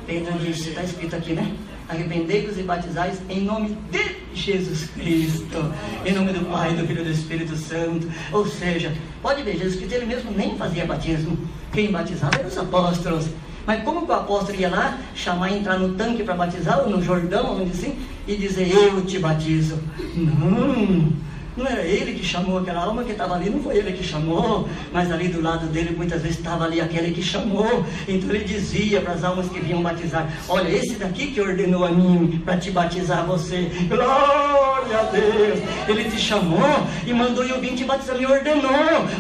[0.05, 1.55] Pedro disse, está escrito aqui, né?
[1.87, 5.71] Arrependei-vos e batizais em nome de Jesus Cristo,
[6.05, 8.09] em nome do Pai, do Filho e do Espírito Santo.
[8.31, 11.37] Ou seja, pode ver, Jesus Cristo ele mesmo nem fazia batismo.
[11.71, 13.25] Quem batizava eram os apóstolos.
[13.65, 17.01] Mas como que o apóstolo ia lá, chamar, entrar no tanque para batizar, ou no
[17.01, 19.79] Jordão, onde assim, e dizer, eu te batizo?
[20.15, 21.13] Não.
[21.55, 24.67] Não era ele que chamou aquela alma que estava ali, não foi ele que chamou,
[24.91, 27.85] mas ali do lado dele muitas vezes estava ali aquele que chamou.
[28.07, 31.91] Então ele dizia para as almas que vinham batizar: Olha, esse daqui que ordenou a
[31.91, 33.69] mim para te batizar você.
[33.87, 35.59] Glória a Deus!
[35.87, 38.71] Ele te chamou e mandou eu vim te batizar, me ordenou.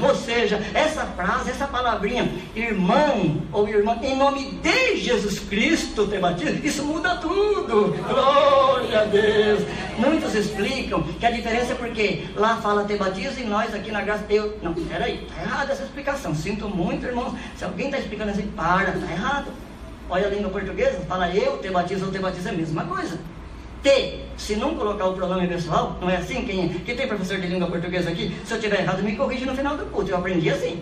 [0.01, 6.17] Ou seja, essa frase, essa palavrinha, irmão ou irmã, em nome de Jesus Cristo te
[6.17, 7.95] batiza, isso muda tudo.
[8.07, 9.63] Glória a Deus!
[9.97, 14.01] Muitos explicam que a diferença é porque lá fala te batizo e nós aqui na
[14.01, 14.25] graça.
[14.29, 16.33] Eu, não, peraí, está errada essa explicação.
[16.33, 17.33] Sinto muito, irmãos.
[17.55, 19.47] Se alguém está explicando assim, para, está errado.
[20.09, 23.17] Olha a língua portuguesa, fala eu te batizo ou te batizo é a mesma coisa.
[23.81, 26.45] Te, se não colocar o pronome pessoal, não é assim?
[26.45, 29.55] Quem, quem tem professor de língua portuguesa aqui, se eu estiver errado, me corrige no
[29.55, 30.11] final do culto.
[30.11, 30.81] Eu aprendi assim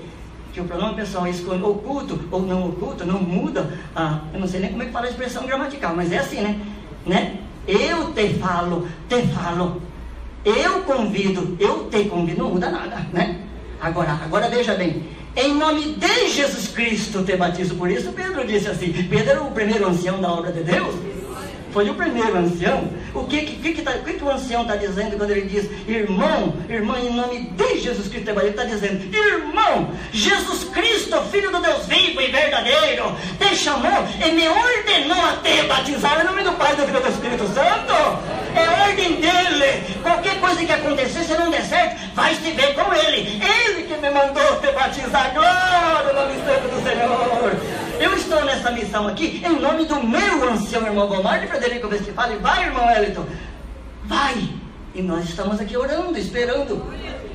[0.54, 1.32] que o pronome pessoal é
[1.63, 3.71] oculto ou não oculto, não muda.
[3.95, 6.41] Ah, eu não sei nem como é que fala a expressão gramatical, mas é assim,
[6.41, 6.60] né?
[7.06, 7.38] né?
[7.67, 9.82] Eu te falo, te falo.
[10.43, 13.41] Eu convido, eu te convido, não muda nada, né?
[13.80, 15.04] Agora, agora veja bem,
[15.36, 17.75] em nome de Jesus Cristo te batizo.
[17.75, 20.95] Por isso Pedro disse assim: Pedro era o primeiro ancião da obra de Deus.
[21.71, 22.89] Foi o primeiro ancião.
[23.13, 26.53] O que, que, que, tá, que, que o ancião está dizendo quando ele diz, irmão,
[26.69, 31.86] irmã, em nome de Jesus Cristo, ele está dizendo, irmão, Jesus Cristo, Filho do Deus
[31.88, 36.75] vivo e verdadeiro, te chamou e me ordenou a te batizar em nome do Pai,
[36.75, 38.41] do Filho e do Espírito Santo.
[38.53, 39.84] É ordem dele.
[40.01, 43.41] Qualquer coisa que acontecer, se não der certo, vai se ver com ele.
[43.41, 45.34] Ele que me mandou te batizar.
[45.34, 47.80] Glória no nome santo do Senhor.
[48.01, 52.35] Eu estou nessa missão aqui em nome do meu ancião irmão Gomardo Frederico Vestipale.
[52.37, 53.27] Vai, irmão Wellington.
[54.05, 54.49] Vai.
[54.95, 56.83] E nós estamos aqui orando, esperando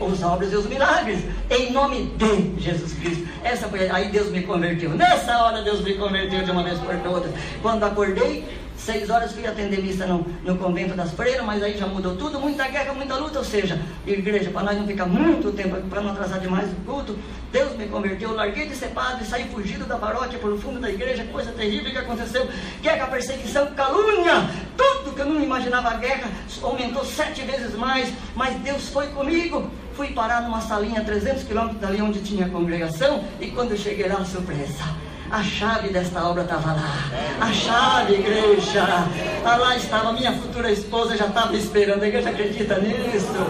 [0.01, 3.29] os obras e os milagres, em nome de Jesus Cristo.
[3.45, 4.91] Essa foi aí Deus me converteu.
[4.91, 7.31] Nessa hora Deus me converteu de uma vez por todas.
[7.63, 8.45] Quando acordei,
[8.87, 12.39] Seis horas fui atender missa no, no convento das freiras, mas aí já mudou tudo,
[12.39, 13.41] muita guerra, muita luta.
[13.41, 17.19] Ou seja, igreja, para nós não ficar muito tempo, para não atrasar demais o culto,
[17.51, 21.25] Deus me converteu, larguei de ser padre, saí fugido da paróquia pelo fundo da igreja,
[21.33, 22.49] coisa terrível que aconteceu.
[22.81, 26.31] Guerra, perseguição, calúnia, tudo que eu não imaginava a guerra
[26.63, 29.69] aumentou sete vezes mais, mas Deus foi comigo.
[29.95, 33.77] Fui parar numa salinha a 300 quilômetros dali onde tinha a congregação, e quando eu
[33.77, 37.11] cheguei lá, surpresa A chave desta obra estava lá.
[37.41, 38.85] A chave, igreja.
[39.45, 42.03] Ah, lá estava, minha futura esposa já estava esperando.
[42.03, 43.47] A igreja acredita nisso?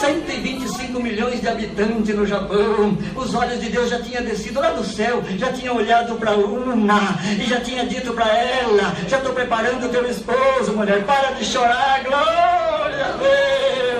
[0.00, 2.96] 125 milhões de habitantes no Japão.
[3.16, 7.18] Os olhos de Deus já tinham descido lá do céu, já tinham olhado para Una
[7.38, 11.44] e já tinha dito para ela: Já estou preparando o teu esposo, mulher, para de
[11.44, 13.91] chorar, glória a Deus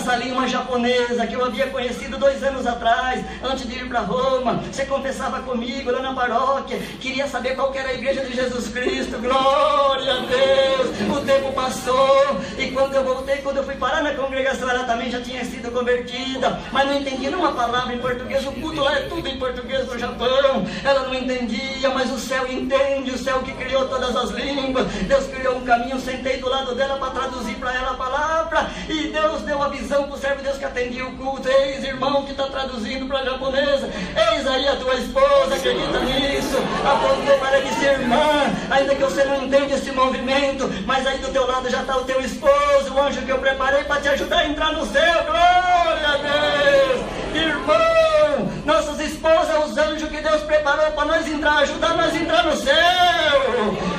[0.00, 4.62] salinha uma japonesa que eu havia conhecido dois anos atrás, antes de ir para Roma.
[4.70, 9.18] Você confessava comigo lá na paróquia, queria saber qual era a igreja de Jesus Cristo.
[9.18, 11.16] Glória a Deus!
[11.16, 15.10] O tempo passou e quando eu voltei, quando eu fui parar na congregação, ela também
[15.10, 18.46] já tinha sido convertida, mas não entendia uma palavra em português.
[18.46, 20.66] O culto lá é tudo em português no Japão.
[20.84, 24.86] Ela não entendia, mas o céu entende, o céu que criou todas as línguas.
[24.86, 29.08] Deus criou um caminho, sentei do lado dela para traduzir para ela a palavra e
[29.08, 31.48] Deus deu a visão para o servo de Deus que atendia o culto.
[31.48, 33.88] Eis, irmão, que está traduzindo para a japonesa.
[34.32, 36.56] Eis aí a tua esposa, acredita nisso.
[36.84, 41.46] Apontou para ele, irmã, ainda que você não entende esse movimento, mas aí do teu
[41.46, 44.46] lado já está o teu esposo, o anjo que eu preparei para te ajudar a
[44.46, 45.24] entrar no céu.
[45.24, 47.16] Glória a Deus!
[47.34, 52.44] Irmão, nossas esposas, os anjos que Deus preparou para nós entrar, ajudar nós a entrar
[52.44, 52.74] no céu.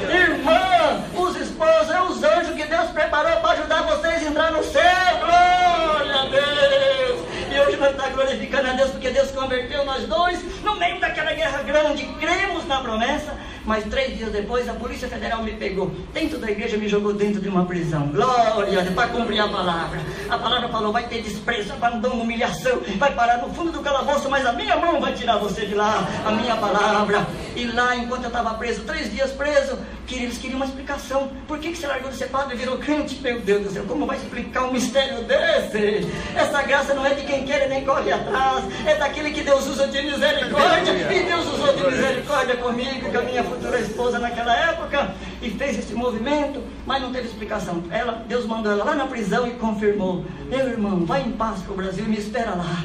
[0.10, 1.27] Irmã, os
[1.58, 4.84] esposos, é os anjos que Deus preparou para ajudar vocês a entrar no céu.
[5.20, 7.28] Glória a Deus!
[7.52, 11.34] E hoje nós estamos glorificando a Deus porque Deus converteu nós dois no meio daquela
[11.34, 12.06] guerra grande.
[12.20, 16.78] Cremos na promessa, mas três dias depois a Polícia Federal me pegou dentro da igreja
[16.78, 18.08] me jogou dentro de uma prisão.
[18.10, 20.00] Glória a Deus, para cumprir a palavra.
[20.30, 24.46] A palavra falou: vai ter desprezo, abandono, humilhação, vai parar no fundo do calabouço, mas
[24.46, 26.08] a minha mão vai tirar você de lá.
[26.24, 27.26] A minha palavra.
[27.58, 29.80] E lá, enquanto eu estava preso, três dias preso,
[30.12, 31.32] eles queriam uma explicação.
[31.48, 33.20] Por que, que você largou de ser padre e virou crente?
[33.20, 36.08] Meu Deus do céu, como vai explicar um mistério desse?
[36.36, 39.66] Essa graça não é de quem quer e nem corre atrás, é daquele que Deus
[39.66, 40.94] usa de misericórdia.
[41.12, 45.80] E Deus usou de misericórdia comigo, com a minha futura esposa naquela época, e fez
[45.80, 47.84] esse movimento, mas não teve explicação.
[47.90, 51.74] Ela, Deus mandou ela lá na prisão e confirmou: Meu irmão, vai em paz para
[51.74, 52.84] o Brasil e me espera lá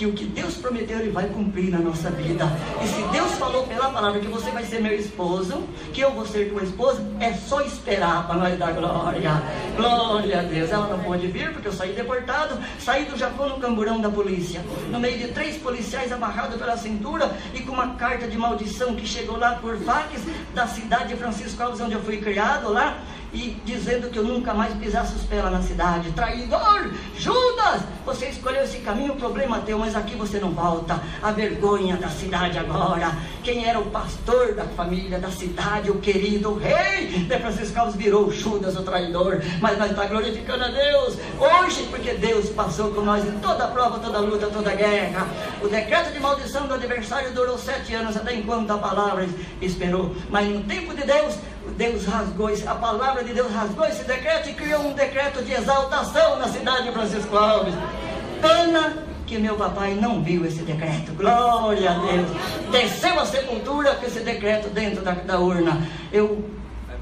[0.00, 2.46] que o que Deus prometeu Ele vai cumprir na nossa vida.
[2.82, 6.24] E se Deus falou pela palavra que você vai ser meu esposo, que eu vou
[6.24, 9.42] ser tua esposa, é só esperar para nós dar glória.
[9.76, 10.70] Glória a Deus.
[10.70, 14.62] Ela não pôde vir porque eu saí deportado, saí do Japão no camburão da polícia,
[14.90, 19.06] no meio de três policiais amarrados pela cintura e com uma carta de maldição que
[19.06, 20.22] chegou lá por fax
[20.54, 22.96] da cidade de Francisco Alves, onde eu fui criado lá
[23.32, 26.10] e dizendo que eu nunca mais pisasse os pés lá na cidade.
[26.12, 26.90] Traidor!
[27.16, 27.82] Judas!
[28.04, 31.00] Você escolheu esse caminho, o problema é teu, mas aqui você não volta.
[31.22, 33.16] A vergonha da cidade agora.
[33.42, 38.30] Quem era o pastor da família, da cidade, o querido rei de Francisco Alves virou
[38.30, 39.40] Judas, o traidor.
[39.60, 43.98] Mas nós estamos glorificando a Deus hoje, porque Deus passou com nós em toda prova,
[43.98, 45.28] toda luta, toda guerra.
[45.62, 49.28] O decreto de maldição do adversário durou sete anos, até enquanto a palavra
[49.60, 50.14] esperou.
[50.28, 51.36] Mas no tempo de Deus,
[51.76, 56.36] Deus rasgou, a palavra de Deus rasgou esse decreto e criou um decreto de exaltação
[56.38, 57.74] na cidade de Francisco Alves.
[58.40, 61.12] Pena que meu papai não viu esse decreto.
[61.12, 62.30] Glória a Deus.
[62.70, 65.86] Desceu a sepultura com esse decreto dentro da, da urna.
[66.12, 66.44] Eu,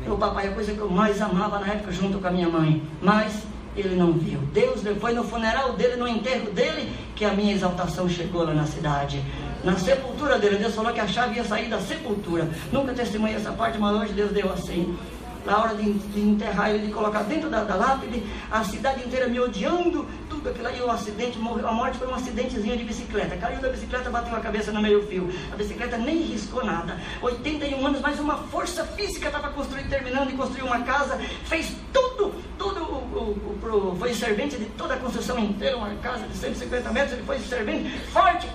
[0.02, 2.48] meu papai é a coisa que eu mais amava na época, junto com a minha
[2.48, 2.82] mãe.
[3.00, 3.44] Mas
[3.76, 4.40] ele não viu.
[4.52, 8.66] Deus foi no funeral dele, no enterro dele, que a minha exaltação chegou lá na
[8.66, 9.22] cidade
[9.68, 10.57] na sepultura dele.
[10.57, 12.48] Deus falou que a chave ia sair da sepultura.
[12.72, 14.96] Nunca testemunhei essa parte, mas hoje Deus deu assim.
[15.44, 19.40] Na hora de, enterrar ele, de colocar dentro da, da, lápide, a cidade inteira me
[19.40, 23.37] odiando, tudo aquilo aí, o acidente, morreu, a morte foi um acidentezinho de bicicleta.
[23.37, 25.31] Caiu da bicicleta, bateu a cabeça no meio fio.
[25.50, 26.98] A bicicleta nem riscou nada.
[27.22, 32.35] 81 anos, mas uma força física estava construindo, terminando de construir uma casa, fez tudo,
[32.59, 36.92] tudo, o, o, o, foi servente de toda a construção inteira, uma casa de 150
[36.92, 38.46] metros, ele foi servente forte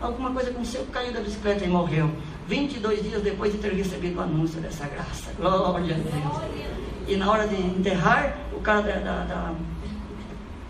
[0.00, 2.10] alguma coisa aconteceu, caiu da bicicleta e morreu.
[2.48, 5.30] 22 dias depois de ter recebido o anúncio dessa graça.
[5.36, 6.78] Glória a Deus.
[7.06, 9.54] E na hora de enterrar, o cara da, da, da,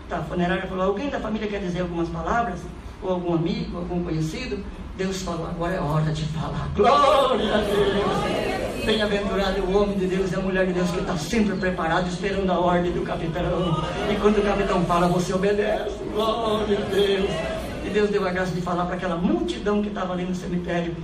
[0.09, 2.59] da funerária falou: Alguém da família quer dizer algumas palavras?
[3.01, 4.63] Ou algum amigo, algum conhecido?
[4.97, 6.69] Deus falou: Agora é hora de falar.
[6.75, 8.85] Glória a Deus.
[8.85, 12.49] Bem-aventurado o homem de Deus e a mulher de Deus que está sempre preparado, esperando
[12.51, 13.83] a ordem do capitão.
[14.11, 15.95] E quando o capitão fala, você obedece.
[16.13, 17.58] Glória a Deus.
[17.85, 20.95] E Deus deu a graça de falar para aquela multidão que estava ali no cemitério,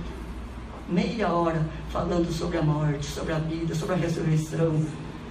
[0.88, 1.60] meia hora,
[1.90, 4.84] falando sobre a morte, sobre a vida, sobre a ressurreição.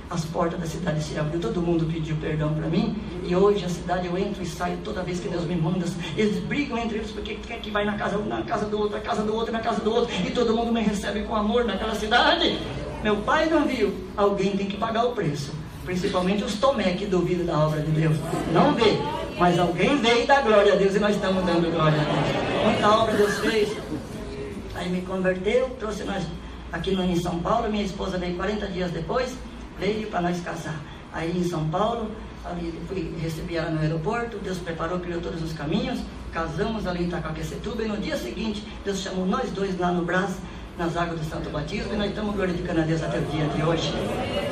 [0.08, 2.96] As portas da cidade se abriu, todo mundo pediu perdão para mim.
[3.24, 5.86] E hoje a cidade eu entro e saio toda vez que Deus me manda.
[6.16, 9.04] Eles brigam entre eles porque quer que vai na casa, na casa do outro, na
[9.04, 10.14] casa do outro, na casa do outro.
[10.24, 12.60] E todo mundo me recebe com amor naquela cidade.
[13.04, 13.96] Meu pai não viu.
[14.16, 15.52] Alguém tem que pagar o preço.
[15.84, 18.18] Principalmente os Tomé que duvidam da obra de Deus.
[18.54, 18.98] Não vê.
[19.38, 22.66] Mas alguém veio dá glória a Deus e nós estamos dando glória a Deus.
[22.66, 23.78] Muita obra Deus fez.
[24.76, 26.24] Aí me converteu, trouxe nós
[26.72, 27.70] aqui no, em São Paulo.
[27.70, 29.36] Minha esposa veio 40 dias depois,
[29.78, 30.80] veio para nós casar.
[31.12, 32.12] Aí em São Paulo,
[32.46, 36.00] ali fui receber ela no aeroporto, Deus preparou, criou todos os caminhos,
[36.32, 40.32] casamos ali em Itacoaquecetuba e no dia seguinte Deus chamou nós dois lá no Brás,
[40.78, 43.64] nas águas do Santo Batismo e nós estamos glorificando a Deus até o dia de
[43.64, 43.94] hoje.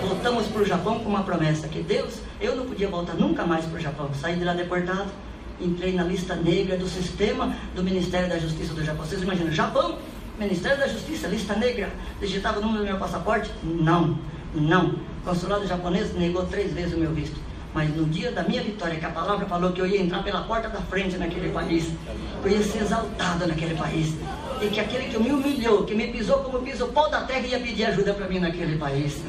[0.01, 3.65] Voltamos para o Japão com uma promessa que Deus, eu não podia voltar nunca mais
[3.65, 5.11] para o Japão, saí de lá deportado,
[5.59, 9.05] entrei na lista negra do sistema do Ministério da Justiça do Japão.
[9.05, 9.97] Vocês imaginam, Japão,
[10.39, 13.51] Ministério da Justiça, lista negra, digitava o número do meu passaporte?
[13.63, 14.17] Não,
[14.55, 14.95] não.
[15.21, 17.39] O consulado japonês negou três vezes o meu visto.
[17.73, 20.43] Mas no dia da minha vitória, que a palavra falou que eu ia entrar pela
[20.43, 21.89] porta da frente naquele país,
[22.43, 24.13] eu ia ser exaltado naquele país,
[24.61, 27.59] e que aquele que me humilhou, que me pisou como pisou pó da terra, ia
[27.59, 29.21] pedir ajuda para mim naquele país.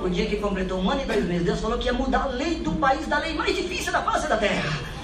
[0.00, 2.26] O dia que completou um ano e dois meses, Deus falou que ia mudar a
[2.26, 4.97] lei do país, da lei mais difícil da face da terra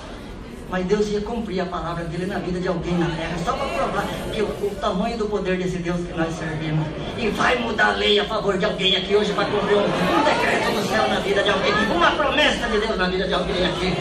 [0.75, 3.69] mas Deus ia cumprir a palavra dele na vida de alguém na terra, só para
[3.69, 6.85] provar que o, o, tamanho do poder desse Deus que nós servimos.
[7.17, 10.25] E vai mudar a lei a favor de alguém aqui hoje para cumprir um, um,
[10.25, 13.67] decreto no céu na vida de alguém, uma promessa de Deus na vida de alguém
[13.67, 13.93] aqui.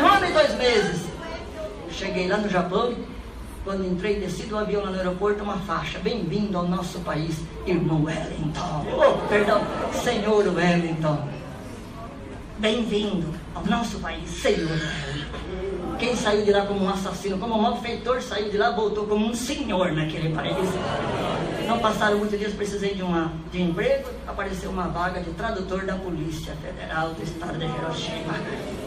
[0.00, 1.02] Um ano e dois meses.
[1.90, 2.94] Cheguei lá no Japão,
[3.64, 8.04] quando entrei, desci do avião lá no aeroporto, uma faixa, bem-vindo ao nosso país, irmão
[8.04, 8.86] Wellington.
[8.96, 9.60] Oh, perdão,
[10.04, 11.28] senhor Wellington.
[12.58, 15.61] Bem-vindo ao nosso país, senhor Wellington.
[16.02, 19.24] Quem saiu de lá como um assassino, como um malfeitor, saiu de lá, voltou como
[19.24, 20.56] um senhor naquele país.
[21.68, 25.94] Não passaram muitos dias, precisei de, uma, de emprego, apareceu uma vaga de tradutor da
[25.94, 28.34] Polícia Federal do Estado de Hiroshima,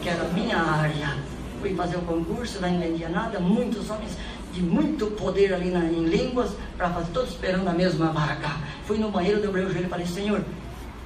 [0.04, 1.18] que era a minha área.
[1.62, 4.18] Fui fazer o concurso, não entendia nada, muitos homens
[4.52, 8.58] de muito poder ali na, em línguas, para fazer, todos esperando a mesma vaga.
[8.86, 10.44] Fui no banheiro, dobrei o joelho e falei, Senhor,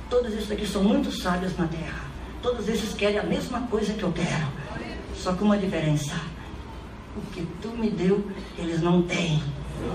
[0.09, 2.09] todos esses aqui são muito sábios na terra.
[2.41, 4.68] Todos esses querem a mesma coisa que eu quero.
[5.19, 6.13] Só que uma diferença:
[7.15, 8.25] o que tu me deu,
[8.57, 9.43] eles não têm.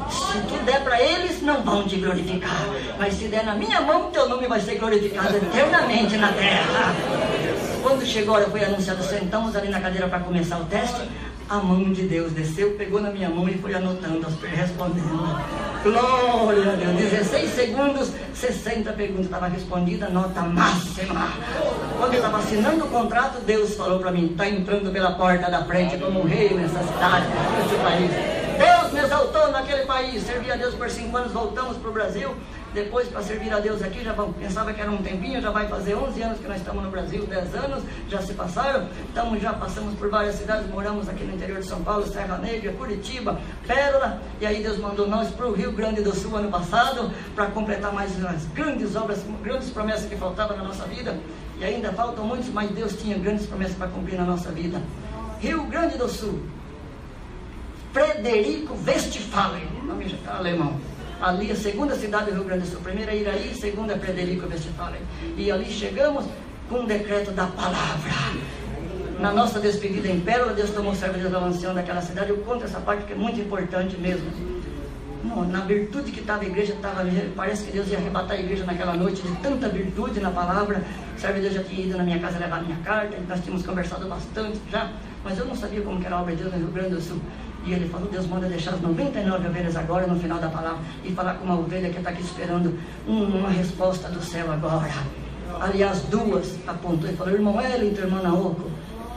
[0.09, 2.67] Se tu der para eles, não vão te glorificar.
[2.99, 6.95] Mas se der na minha mão, teu nome vai ser glorificado eternamente na terra.
[7.83, 11.03] Quando chegou a hora, foi anunciado, sentamos ali na cadeira para começar o teste
[11.49, 15.39] a mão de Deus desceu, pegou na minha mão e foi anotando, respondendo.
[15.83, 16.97] Glória a Deus.
[16.97, 21.33] 16 segundos, 60 perguntas estava respondida, nota máxima.
[21.99, 25.65] Quando eu estava assinando o contrato, Deus falou para mim: está entrando pela porta da
[25.65, 27.27] frente como rei nessa cidade,
[27.59, 28.11] nesse país.
[28.57, 30.23] Deus me exaltou naquele país.
[30.23, 32.35] Servi a Deus por cinco anos, voltamos para o Brasil
[32.75, 35.95] depois para servir a Deus aqui, já pensava que era um tempinho, já vai fazer
[35.95, 39.97] 11 anos que nós estamos no Brasil, 10 anos já se passaram, estamos, já passamos
[39.97, 44.47] por várias cidades, moramos aqui no interior de São Paulo, Serra Negra, Curitiba, Pérola, e
[44.47, 48.17] aí Deus mandou nós para o Rio Grande do Sul ano passado, para completar mais
[48.17, 51.17] umas grandes obras, grandes promessas que faltavam na nossa vida,
[51.61, 54.83] e ainda faltam muitos, mas Deus tinha grandes promessas para cumprir na nossa vida.
[55.39, 56.43] Rio Grande do Sul,
[57.93, 60.94] Frederico Westphalen, nome alemão
[61.25, 62.81] ali a segunda cidade do Rio Grande do Sul.
[62.81, 65.01] Primeira é Iraí, segunda é Frederico Westphalen.
[65.37, 66.27] E ali chegamos
[66.69, 68.13] com um decreto da palavra.
[69.19, 72.29] Na nossa despedida em Pérola, Deus tomou servo de ancião daquela cidade.
[72.29, 74.27] Eu conto essa parte que é muito importante mesmo.
[75.25, 77.03] Não, na virtude que estava a igreja, tava,
[77.35, 80.85] parece que Deus ia arrebatar a igreja naquela noite, de tanta virtude na palavra.
[81.17, 84.61] O Deus já tinha ido na minha casa levar minha carta, nós tínhamos conversado bastante
[84.71, 84.91] já,
[85.25, 87.01] mas eu não sabia como que era a obra de Deus no Rio Grande do
[87.01, 87.19] Sul.
[87.65, 91.13] E ele falou, Deus manda deixar as 99 ovelhas agora no final da palavra e
[91.13, 94.93] falar com uma ovelha que está aqui esperando uma resposta do céu agora.
[95.61, 98.71] Aliás, duas apontou e falou, irmão Wellington, irmã Naoko,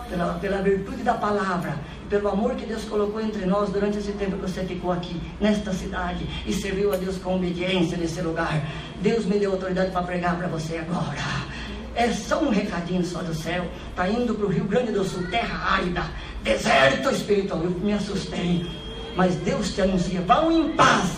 [0.09, 1.75] pela, pela virtude da palavra,
[2.09, 5.73] pelo amor que Deus colocou entre nós durante esse tempo que você ficou aqui, nesta
[5.73, 8.65] cidade, e serviu a Deus com obediência nesse lugar.
[9.01, 11.56] Deus me deu autoridade para pregar para você agora.
[11.97, 13.65] É só um recadinho só do céu.
[13.89, 16.05] Está indo para o Rio Grande do Sul, terra árida,
[16.43, 17.63] deserto espiritual.
[17.63, 18.69] Eu me assustei.
[19.15, 21.13] Mas Deus te anuncia, vão em paz.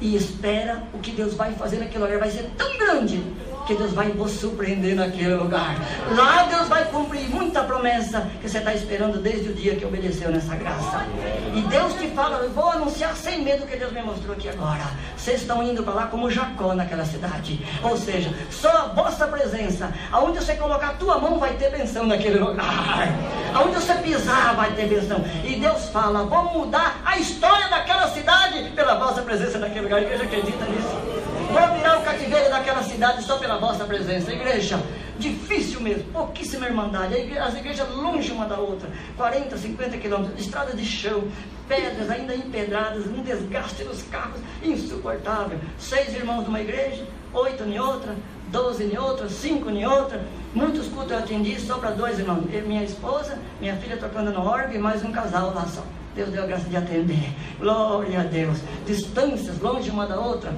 [0.00, 2.20] E espera o que Deus vai fazer naquele lugar.
[2.20, 3.20] Vai ser tão grande
[3.66, 5.76] que Deus vai vos surpreender naquele lugar.
[6.14, 10.30] Lá Deus vai cumprir muita promessa que você está esperando desde o dia que obedeceu
[10.30, 11.06] nessa graça.
[11.54, 14.84] E Deus te fala, eu vou anunciar sem medo que Deus me mostrou aqui agora.
[15.16, 17.64] Vocês estão indo para lá como Jacó naquela cidade.
[17.82, 22.06] Ou seja, só a vossa presença, aonde você colocar a tua mão vai ter benção
[22.06, 23.08] naquele lugar.
[23.54, 25.24] Aonde você pisar vai ter benção.
[25.44, 30.00] E Deus fala, vou mudar a história daquela cidade pela vossa presença naquele lugar.
[30.00, 31.13] A igreja acredita nisso.
[31.54, 34.32] Virar o cativeiro daquela cidade só pela vossa presença.
[34.32, 34.82] Igreja,
[35.16, 37.14] difícil mesmo, pouquíssima irmandade.
[37.38, 41.28] As igrejas longe uma da outra, 40, 50 quilômetros, estrada de chão,
[41.68, 45.60] pedras ainda empedradas, um desgaste nos carros insuportável.
[45.78, 48.16] Seis irmãos numa igreja, oito em outra,
[48.48, 50.24] doze em outra, cinco em outra.
[50.52, 52.44] Muitos cultos eu atendi só para dois irmãos.
[52.66, 55.84] Minha esposa, minha filha tocando no órgão e mais um casal lá só.
[56.16, 57.32] Deus deu a graça de atender.
[57.60, 58.58] Glória a Deus.
[58.84, 60.52] Distâncias, longe uma da outra.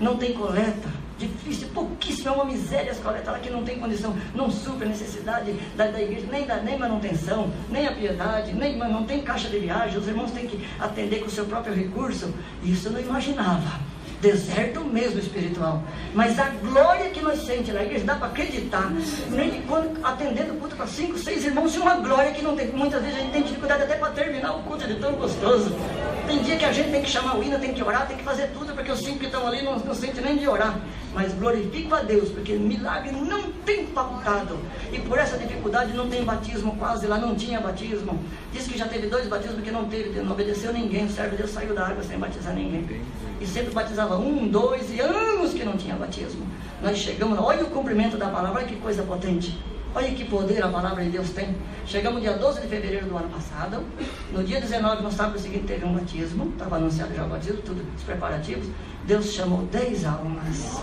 [0.00, 0.88] Não tem coleta.
[1.18, 5.52] Difícil, pouquíssimo, é uma miséria as coletas que não tem condição, não supre a necessidade
[5.76, 9.58] da, da igreja, nem, da, nem manutenção, nem a piedade, nem não tem caixa de
[9.58, 12.32] viagem, os irmãos têm que atender com o seu próprio recurso.
[12.64, 13.80] Isso eu não imaginava
[14.20, 15.82] deserto mesmo espiritual.
[16.14, 18.90] Mas a glória que nós sentimos na igreja, dá para acreditar.
[19.30, 22.68] Nem quando atendendo o culto para cinco, seis irmãos, tinha uma glória que não tem.
[22.68, 25.74] Muitas vezes a gente tem dificuldade até para terminar o culto de tão gostoso.
[26.30, 28.22] Tem dia que a gente tem que chamar o hino, tem que orar, tem que
[28.22, 30.78] fazer tudo, porque os cinco que estão ali não, não sentem nem de orar.
[31.12, 34.56] Mas glorifico a Deus, porque milagre não tem faltado.
[34.92, 38.16] E por essa dificuldade não tem batismo quase, lá não tinha batismo.
[38.52, 41.06] Diz que já teve dois batismos que não teve, não obedeceu ninguém.
[41.06, 43.02] O servo de Deus saiu da água sem batizar ninguém.
[43.40, 46.46] E sempre batizava um, dois e anos que não tinha batismo.
[46.80, 49.58] Nós chegamos, olha o cumprimento da palavra, olha que coisa potente.
[49.92, 51.56] Olha que poder a palavra de Deus tem.
[51.84, 53.82] Chegamos dia 12 de fevereiro do ano passado.
[54.32, 56.50] No dia 19, no sábado seguinte, teve um batismo.
[56.52, 58.68] Estava anunciado já o batismo, tudo os preparativos.
[59.04, 60.80] Deus chamou 10 almas.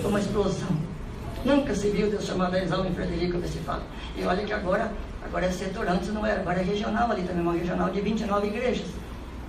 [0.00, 0.68] Foi uma explosão.
[1.44, 3.82] Nunca se viu Deus chamar 10 almas em Frederico, fato.
[4.16, 4.92] E olha que agora,
[5.24, 8.46] agora é setor, antes não era, agora é regional ali também, uma regional de 29
[8.46, 8.86] igrejas.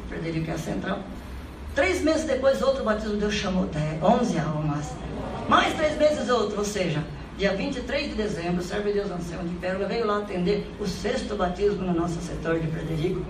[0.09, 0.99] Frederico é a central.
[1.75, 4.91] Três meses depois, outro batismo, Deus chamou 10, 11 almas.
[5.47, 7.03] Mais três meses, outro, ou seja,
[7.37, 10.87] dia 23 de dezembro, o servo de Deus Anselmo de Pérola veio lá atender o
[10.87, 13.21] sexto batismo no nosso setor de Frederico,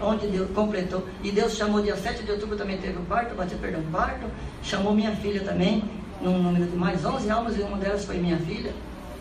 [0.00, 1.06] onde Deus completou.
[1.22, 4.26] E Deus chamou dia 7 de outubro, também teve o quarto, batismo, perdão, quarto.
[4.62, 5.84] Chamou minha filha também,
[6.22, 8.72] num número de mais 11 almas, e uma delas foi minha filha.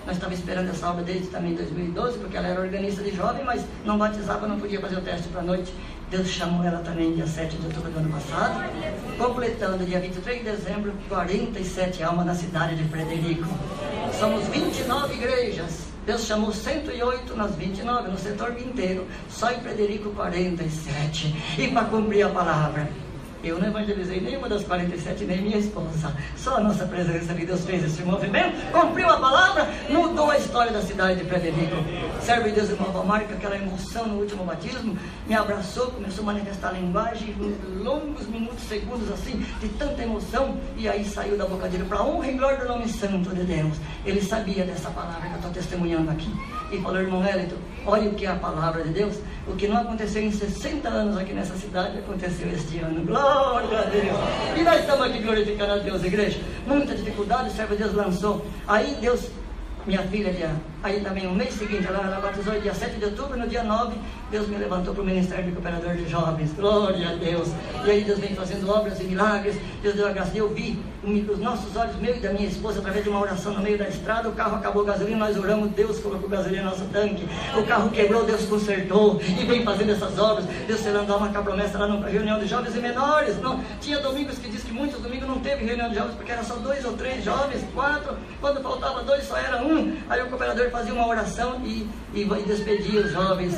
[0.06, 3.66] Nós estávamos esperando essa obra desde também 2012, porque ela era organista de jovem, mas
[3.86, 5.74] não batizava, não podia fazer o teste para a noite.
[6.14, 8.64] Deus chamou ela também dia 7 de outubro do ano passado,
[9.18, 13.48] completando dia 23 de dezembro 47 almas na cidade de Frederico.
[14.20, 15.88] Somos 29 igrejas.
[16.06, 19.08] Deus chamou 108 nas 29, no setor inteiro.
[19.28, 21.36] Só em Frederico 47.
[21.58, 22.88] E para cumprir a palavra.
[23.44, 26.16] Eu não evangelizei nenhuma das 47, nem minha esposa.
[26.38, 30.72] Só a nossa presença que Deus fez esse movimento, cumpriu a palavra, mudou a história
[30.72, 31.76] da cidade de Frederico.
[32.22, 36.28] Servo de Deus, irmão Valmar, com aquela emoção no último batismo, me abraçou, começou a
[36.28, 37.36] manifestar a linguagem,
[37.84, 42.28] longos minutos, segundos assim, de tanta emoção, e aí saiu da boca dele para honra
[42.28, 43.76] e glória do nome santo de Deus.
[44.06, 46.32] Ele sabia dessa palavra que eu estou testemunhando aqui.
[46.74, 47.56] E falou, irmão Elito,
[47.86, 49.20] olha o que é a palavra de Deus.
[49.48, 53.06] O que não aconteceu em 60 anos aqui nessa cidade, aconteceu este ano.
[53.06, 54.18] Glória a Deus.
[54.58, 56.40] E nós estamos aqui glorificando a Deus, igreja.
[56.66, 58.44] Muita dificuldade, o servo de Deus lançou.
[58.68, 59.30] Aí Deus
[59.86, 63.38] minha filha, dia, aí também no mês seguinte, ela, ela batizou dia 7 de outubro,
[63.38, 63.96] no dia 9,
[64.32, 67.50] Deus me levantou para o Ministério de Cooperador de Jovens, glória a Deus.
[67.86, 70.32] E aí Deus vem fazendo obras e milagres, Deus deu a graça.
[70.36, 73.62] Eu vi os nossos olhos, meu e da minha esposa, através de uma oração no
[73.62, 77.28] meio da estrada, o carro acabou gasolina, nós oramos, Deus colocou gasolina no nosso tanque.
[77.58, 80.46] O carro quebrou, Deus consertou e vem fazendo essas obras.
[80.66, 83.40] Deus selando uma promessa lá na reunião de jovens e menores.
[83.42, 86.84] Não, tinha domingos que muitos domingos não teve reunião de jovens, porque era só dois
[86.84, 88.18] ou três jovens, quatro.
[88.42, 89.96] Quando faltava dois, só era um.
[90.10, 93.56] Aí o cooperador fazia uma oração e, e, e despedia os jovens.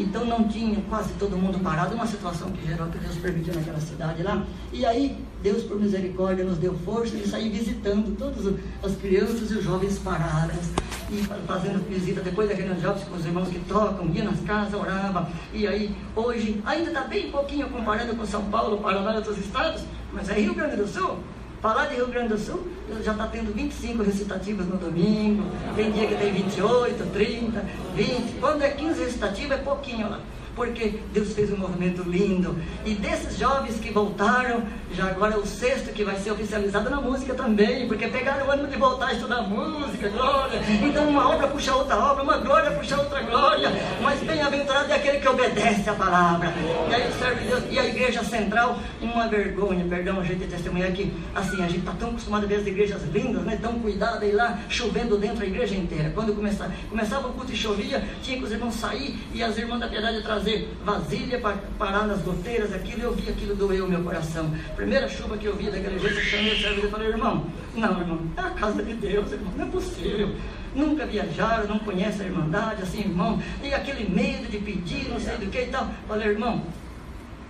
[0.00, 3.80] Então não tinha quase todo mundo parado, uma situação que gerou que Deus permitiu naquela
[3.80, 4.42] cidade lá.
[4.72, 9.54] E aí, Deus, por misericórdia, nos deu força de sair visitando todas as crianças e
[9.54, 10.70] os jovens parados.
[11.10, 14.40] E fazendo visita depois da reunião de jovens com os irmãos que tocam, ia nas
[14.40, 15.28] casas, orava.
[15.52, 19.82] E aí, hoje, ainda está bem pouquinho comparando com São Paulo, Paraná e outros estados,
[20.12, 21.18] mas é Rio Grande do Sul.
[21.60, 22.66] Falar de Rio Grande do Sul,
[23.02, 25.44] já está tendo 25 recitativos no domingo,
[25.76, 28.40] tem dia que tem 28, 30, 20.
[28.40, 30.20] Quando é 15 recitativos, é pouquinho lá
[30.60, 32.54] porque Deus fez um movimento lindo.
[32.84, 37.00] E desses jovens que voltaram, já agora é o sexto que vai ser oficializado na
[37.00, 40.60] música também, porque pegaram o ânimo de voltar a estudar música, glória.
[40.86, 43.70] Então uma obra puxa outra obra, uma glória puxa outra glória.
[44.02, 46.52] Mas bem-aventurado é aquele que obedece a palavra.
[46.90, 47.64] E aí serve Deus.
[47.70, 51.10] E a igreja central, uma vergonha, perdão, a gente testemunhar aqui.
[51.34, 53.58] Assim, a gente está tão acostumado a ver as igrejas lindas, né?
[53.62, 56.10] Tão cuidada e lá chovendo dentro da igreja inteira.
[56.14, 59.80] Quando começava, começava o culto e chovia, tinha que os irmãos sair e as irmãs
[59.80, 64.02] da piedade trazer fazer vasilha para parar nas goteiras, aquilo, eu vi aquilo doeu meu
[64.02, 64.50] coração.
[64.74, 68.00] Primeira chuva que eu vi daquele jeito, eu chamei o servo e falei, irmão, não,
[68.00, 70.34] irmão, é a casa de Deus, irmão, não é possível.
[70.74, 75.36] Nunca viajaram, não conhecem a irmandade, assim, irmão, e aquele medo de pedir, não sei
[75.36, 75.88] do que e tal.
[76.06, 76.62] Falei, irmão,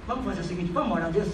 [0.06, 1.28] vamos fazer o seguinte, vamos orar a Deus.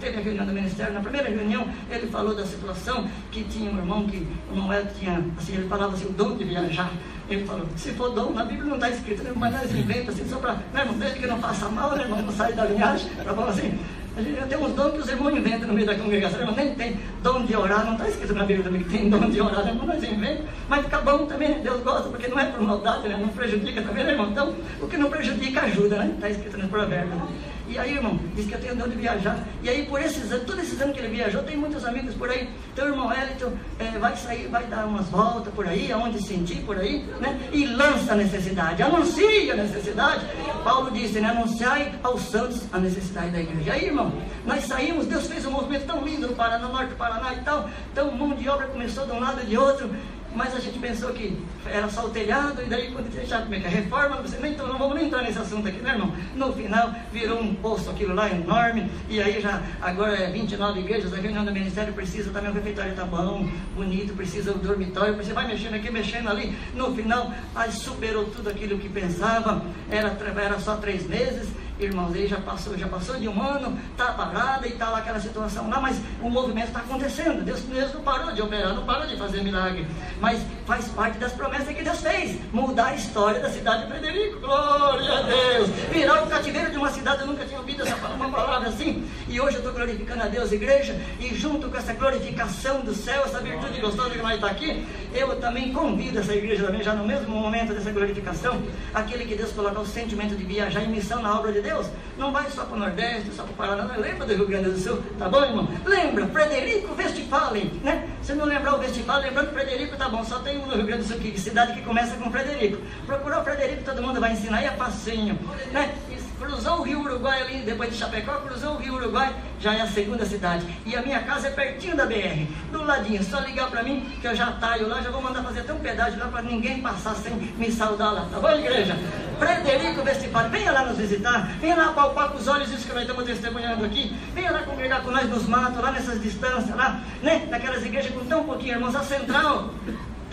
[0.00, 3.78] Teve a reunião do ministério, na primeira reunião ele falou da situação que tinha um
[3.78, 4.16] irmão que,
[4.50, 6.90] o irmão Hélio tinha, assim, ele falava assim, o dom de viajar.
[7.30, 9.32] Ele falou, se for dom, na Bíblia não está escrito, né?
[9.36, 12.20] mas nós inventamos assim, só para, né, irmão, desde que não faça mal, né, irmão,
[12.20, 13.78] não sai da linhagem, tá bom assim?
[14.14, 16.40] A gente tem uns dons que os irmãos inventam no meio da congregação.
[16.40, 19.30] Irmão, nem tem dom de orar, não está escrito na Bíblia também que tem dom
[19.30, 20.50] de orar, irmão, nós inventamos.
[20.68, 21.60] Mas fica bom também, né?
[21.62, 23.16] Deus gosta, porque não é por maldade, né?
[23.18, 24.30] não prejudica também, né, irmão?
[24.30, 26.12] Então, o que não prejudica ajuda, né?
[26.14, 27.14] Está escrito no provérbio.
[27.14, 27.26] Né?
[27.72, 29.38] E aí, irmão, diz que eu tenho dom de viajar.
[29.62, 32.28] E aí, por esses anos, todos esses anos que ele viajou, tem muitos amigos por
[32.28, 32.50] aí.
[32.74, 36.76] Teu irmão Elton é, vai sair, vai dar umas voltas por aí, aonde sentir por
[36.76, 37.40] aí, né?
[37.50, 40.26] E lança a necessidade, anuncia a necessidade.
[40.62, 41.30] Paulo disse, né?
[41.30, 43.62] Anunciai aos santos a necessidade da igreja.
[43.68, 44.12] E aí, irmão,
[44.44, 47.40] nós saímos, Deus fez um movimento tão lindo no Paraná, no norte do Paraná e
[47.40, 47.70] tal.
[47.90, 49.90] Então, mão de obra começou de um lado e de outro
[50.34, 53.60] mas a gente pensou que era só o telhado, e daí quando deixar como é
[53.60, 56.12] que é reforma, você nem, então, não vamos nem entrar nesse assunto aqui, né, irmão?
[56.34, 61.12] No final virou um poço aquilo lá enorme, e aí já agora é 29 igrejas,
[61.12, 65.32] a reunião do ministério precisa também o refeitório tá bom, bonito, precisa o dormitório, você
[65.32, 70.58] vai mexendo aqui, mexendo ali, no final, aí superou tudo aquilo que pensava, era, era
[70.58, 71.48] só três meses,
[71.84, 75.20] irmãos, aí já passou, já passou de um ano, está parada e está lá aquela
[75.20, 77.44] situação lá, mas o movimento está acontecendo.
[77.44, 79.86] Deus, Deus não parou de operar, não parou de fazer milagre.
[80.20, 80.40] Mas
[80.72, 82.38] faz parte das promessas que Deus fez.
[82.50, 84.40] Mudar a história da cidade de Frederico.
[84.40, 85.68] Glória a Deus.
[85.90, 89.06] Virar o cativeiro de uma cidade, eu nunca tinha ouvido essa, uma palavra assim.
[89.28, 93.22] E hoje eu estou glorificando a Deus, igreja, e junto com essa glorificação do céu,
[93.26, 97.06] essa virtude gostosa que nós está aqui, eu também convido essa igreja também, já no
[97.06, 98.62] mesmo momento dessa glorificação,
[98.94, 102.32] aquele que Deus colocar o sentimento de viajar em missão na obra de Deus não
[102.32, 105.02] vai só para o Nordeste, só para o Paraná, lembra do Rio Grande do Sul,
[105.18, 105.68] tá bom, irmão?
[105.84, 108.08] Lembra, Frederico Westphalen, né?
[108.22, 111.02] Se não lembrar o Westphalen, lembrando Frederico tá bom, só tem um no Rio Grande
[111.02, 112.78] do Sul, que cidade que começa com Frederico.
[113.06, 115.38] Procurou o Frederico, todo mundo vai ensinar, e é facinho,
[115.72, 115.94] né?
[116.42, 119.86] cruzou o rio Uruguai ali, depois de Chapecó, cruzou o rio Uruguai, já é a
[119.86, 120.66] segunda cidade.
[120.84, 123.22] E a minha casa é pertinho da BR, do ladinho.
[123.22, 125.78] Só ligar para mim, que eu já taio lá, já vou mandar fazer até um
[125.78, 128.26] pedágio lá para ninguém passar sem me saudar lá.
[128.30, 128.96] Tá bom, igreja?
[129.38, 133.02] Frederico Vestipário, venha lá nos visitar, venha lá palpar com os olhos isso que nós
[133.02, 137.46] estamos testemunhando aqui, venha lá congregar com nós nos matos, lá nessas distâncias, lá, né?
[137.48, 139.70] Naquelas igrejas com tão pouquinho, irmãos, a central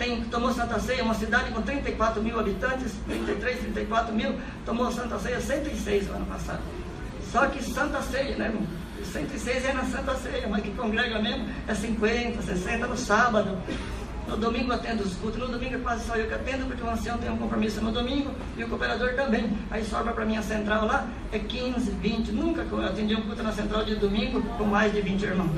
[0.00, 4.34] tem, tomou Santa Ceia, uma cidade com 34 mil habitantes, 33, 34 mil,
[4.64, 6.62] tomou Santa Ceia 106 no ano passado.
[7.30, 8.66] Só que Santa Ceia, né, irmão?
[9.04, 13.58] 106 é na Santa Ceia, mas que congrega mesmo é 50, 60 no sábado.
[14.28, 16.90] No domingo atendo os cultos, no domingo é quase só eu que atendo, porque o
[16.90, 19.50] ancião tem um compromisso no domingo e o cooperador também.
[19.70, 22.32] Aí sobra para minha central lá, é 15, 20.
[22.32, 25.50] Nunca atendi um culto na central de domingo com mais de 20 irmãos.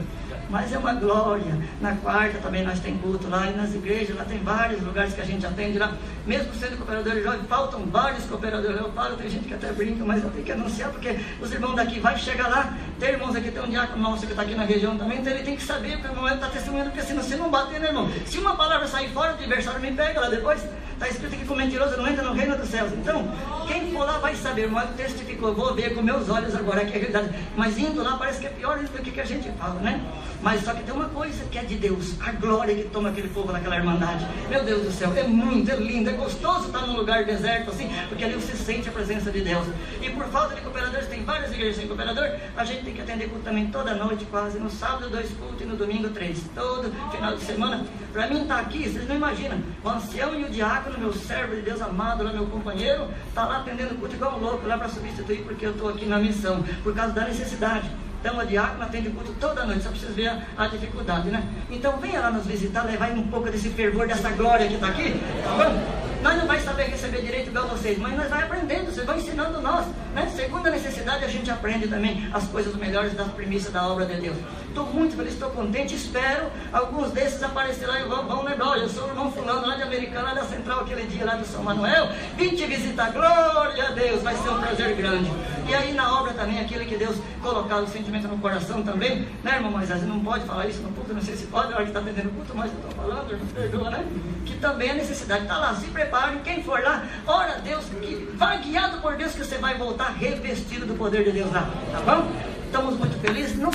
[0.49, 1.59] Mas é uma glória.
[1.81, 5.21] Na quarta também nós tem culto lá, e nas igrejas, lá tem vários lugares que
[5.21, 5.95] a gente atende lá.
[6.27, 8.79] Mesmo sendo cooperador jovem, faltam vários cooperadores.
[8.79, 11.75] Eu falo, tem gente que até brinca, mas eu tenho que anunciar, porque os irmãos
[11.75, 12.77] daqui vai chegar lá.
[13.03, 15.43] Tem irmãos aqui, tem um diácono nosso que está aqui na região também, então ele
[15.43, 18.09] tem que saber, porque o irmão está testemunhando, porque senão se não bater, né, irmão?
[18.25, 20.65] Se uma palavra sair fora, o adversário me pega lá depois.
[20.93, 22.93] Está escrito que o mentiroso não entra no reino dos céus.
[22.93, 23.29] Então,
[23.67, 24.67] quem for lá vai saber.
[24.67, 27.29] O Marco testificou, vou ver com meus olhos agora que é verdade.
[27.57, 30.01] Mas indo lá parece que é pior do que, que a gente fala, né?
[30.41, 33.29] Mas só que tem uma coisa que é de Deus, a glória que toma aquele
[33.29, 34.27] povo naquela irmandade.
[34.49, 37.89] Meu Deus do céu, é muito, é lindo, é gostoso estar num lugar deserto assim,
[38.09, 39.67] porque ali você sente a presença de Deus.
[40.01, 43.29] E por falta de cooperadores, tem várias igrejas sem cooperador, a gente tem que atender
[43.29, 44.59] culto também toda noite, quase.
[44.59, 46.45] No sábado, dois cultos e no domingo, três.
[46.55, 47.85] Todo final de semana.
[48.13, 49.59] Para mim estar tá aqui, vocês não imaginam.
[49.83, 53.59] O ancião e o diácono, meu servo de Deus amado, lá, meu companheiro, está lá
[53.59, 56.95] atendendo culto igual um louco, lá para substituir, porque eu estou aqui na missão, por
[56.95, 57.91] causa da necessidade.
[58.23, 61.43] Então a diácona atende culto toda noite, só para vocês verem a, dificuldade, né?
[61.69, 65.21] Então venha lá nos visitar, levar um pouco desse fervor, dessa glória que está aqui,
[65.43, 66.13] tá bom?
[66.23, 69.61] Nós não vai saber receber direito igual vocês, mas nós vai aprendendo, vocês vão ensinando
[69.61, 69.85] nós.
[70.15, 70.31] Né?
[70.37, 74.21] Segundo a necessidade, a gente aprende também as coisas melhores das premissas da obra de
[74.21, 74.37] Deus.
[74.69, 78.43] Estou muito feliz, estou contente, espero alguns desses aparecer lá e vão, vão.
[78.61, 81.45] Olha, eu sou o irmão fulano lá de Americana, da Central, aquele dia lá do
[81.45, 82.09] São Manuel.
[82.37, 85.29] Vim te visitar, glória a Deus, vai ser um prazer grande.
[85.69, 89.57] E aí na obra também, aquele que Deus colocar o sentimento no coração também, né,
[89.57, 90.03] irmão Moisés?
[90.03, 92.29] Não pode falar isso no culto, não sei se pode, na hora que está atendendo
[92.29, 94.07] o culto, mas eu estou falando, irmão, perdoa, né?
[94.45, 98.59] Que também é necessidade, está lá, se prepare, quem for lá, ora Deus, que vai
[98.59, 102.62] guiado por Deus que você vai voltar revestido do poder de Deus lá, tá bom?
[102.73, 103.59] Estamos muito felizes.
[103.59, 103.71] Não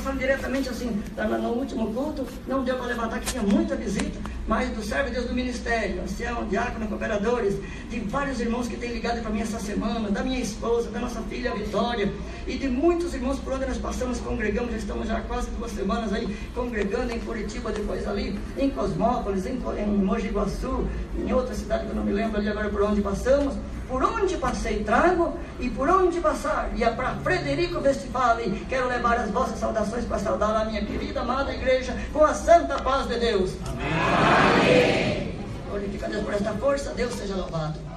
[0.00, 4.70] oração diretamente assim, no último culto, não deu para levantar, que tinha muita visita, mas
[4.70, 7.54] do servo de Deus do ministério, ancião, diácono, cooperadores,
[7.88, 11.20] de vários irmãos que têm ligado para mim essa semana, da minha esposa, da nossa
[11.22, 12.12] filha Vitória,
[12.46, 16.12] e de muitos irmãos por onde nós passamos, congregamos, já estamos já quase duas semanas
[16.12, 20.86] aí congregando em Curitiba, depois ali, em Cosmópolis, em, em Mogi Guaçu,
[21.16, 23.54] em outra cidade que eu não me lembro ali agora por onde passamos
[23.90, 26.70] por onde passei trago e por onde passar.
[26.76, 31.20] E é para Frederico Vestivale, quero levar as vossas saudações para saudar a minha querida
[31.20, 33.50] amada igreja com a santa paz de Deus.
[33.66, 35.34] Amém.
[35.68, 37.89] Glorifica Deus por esta força, Deus seja louvado.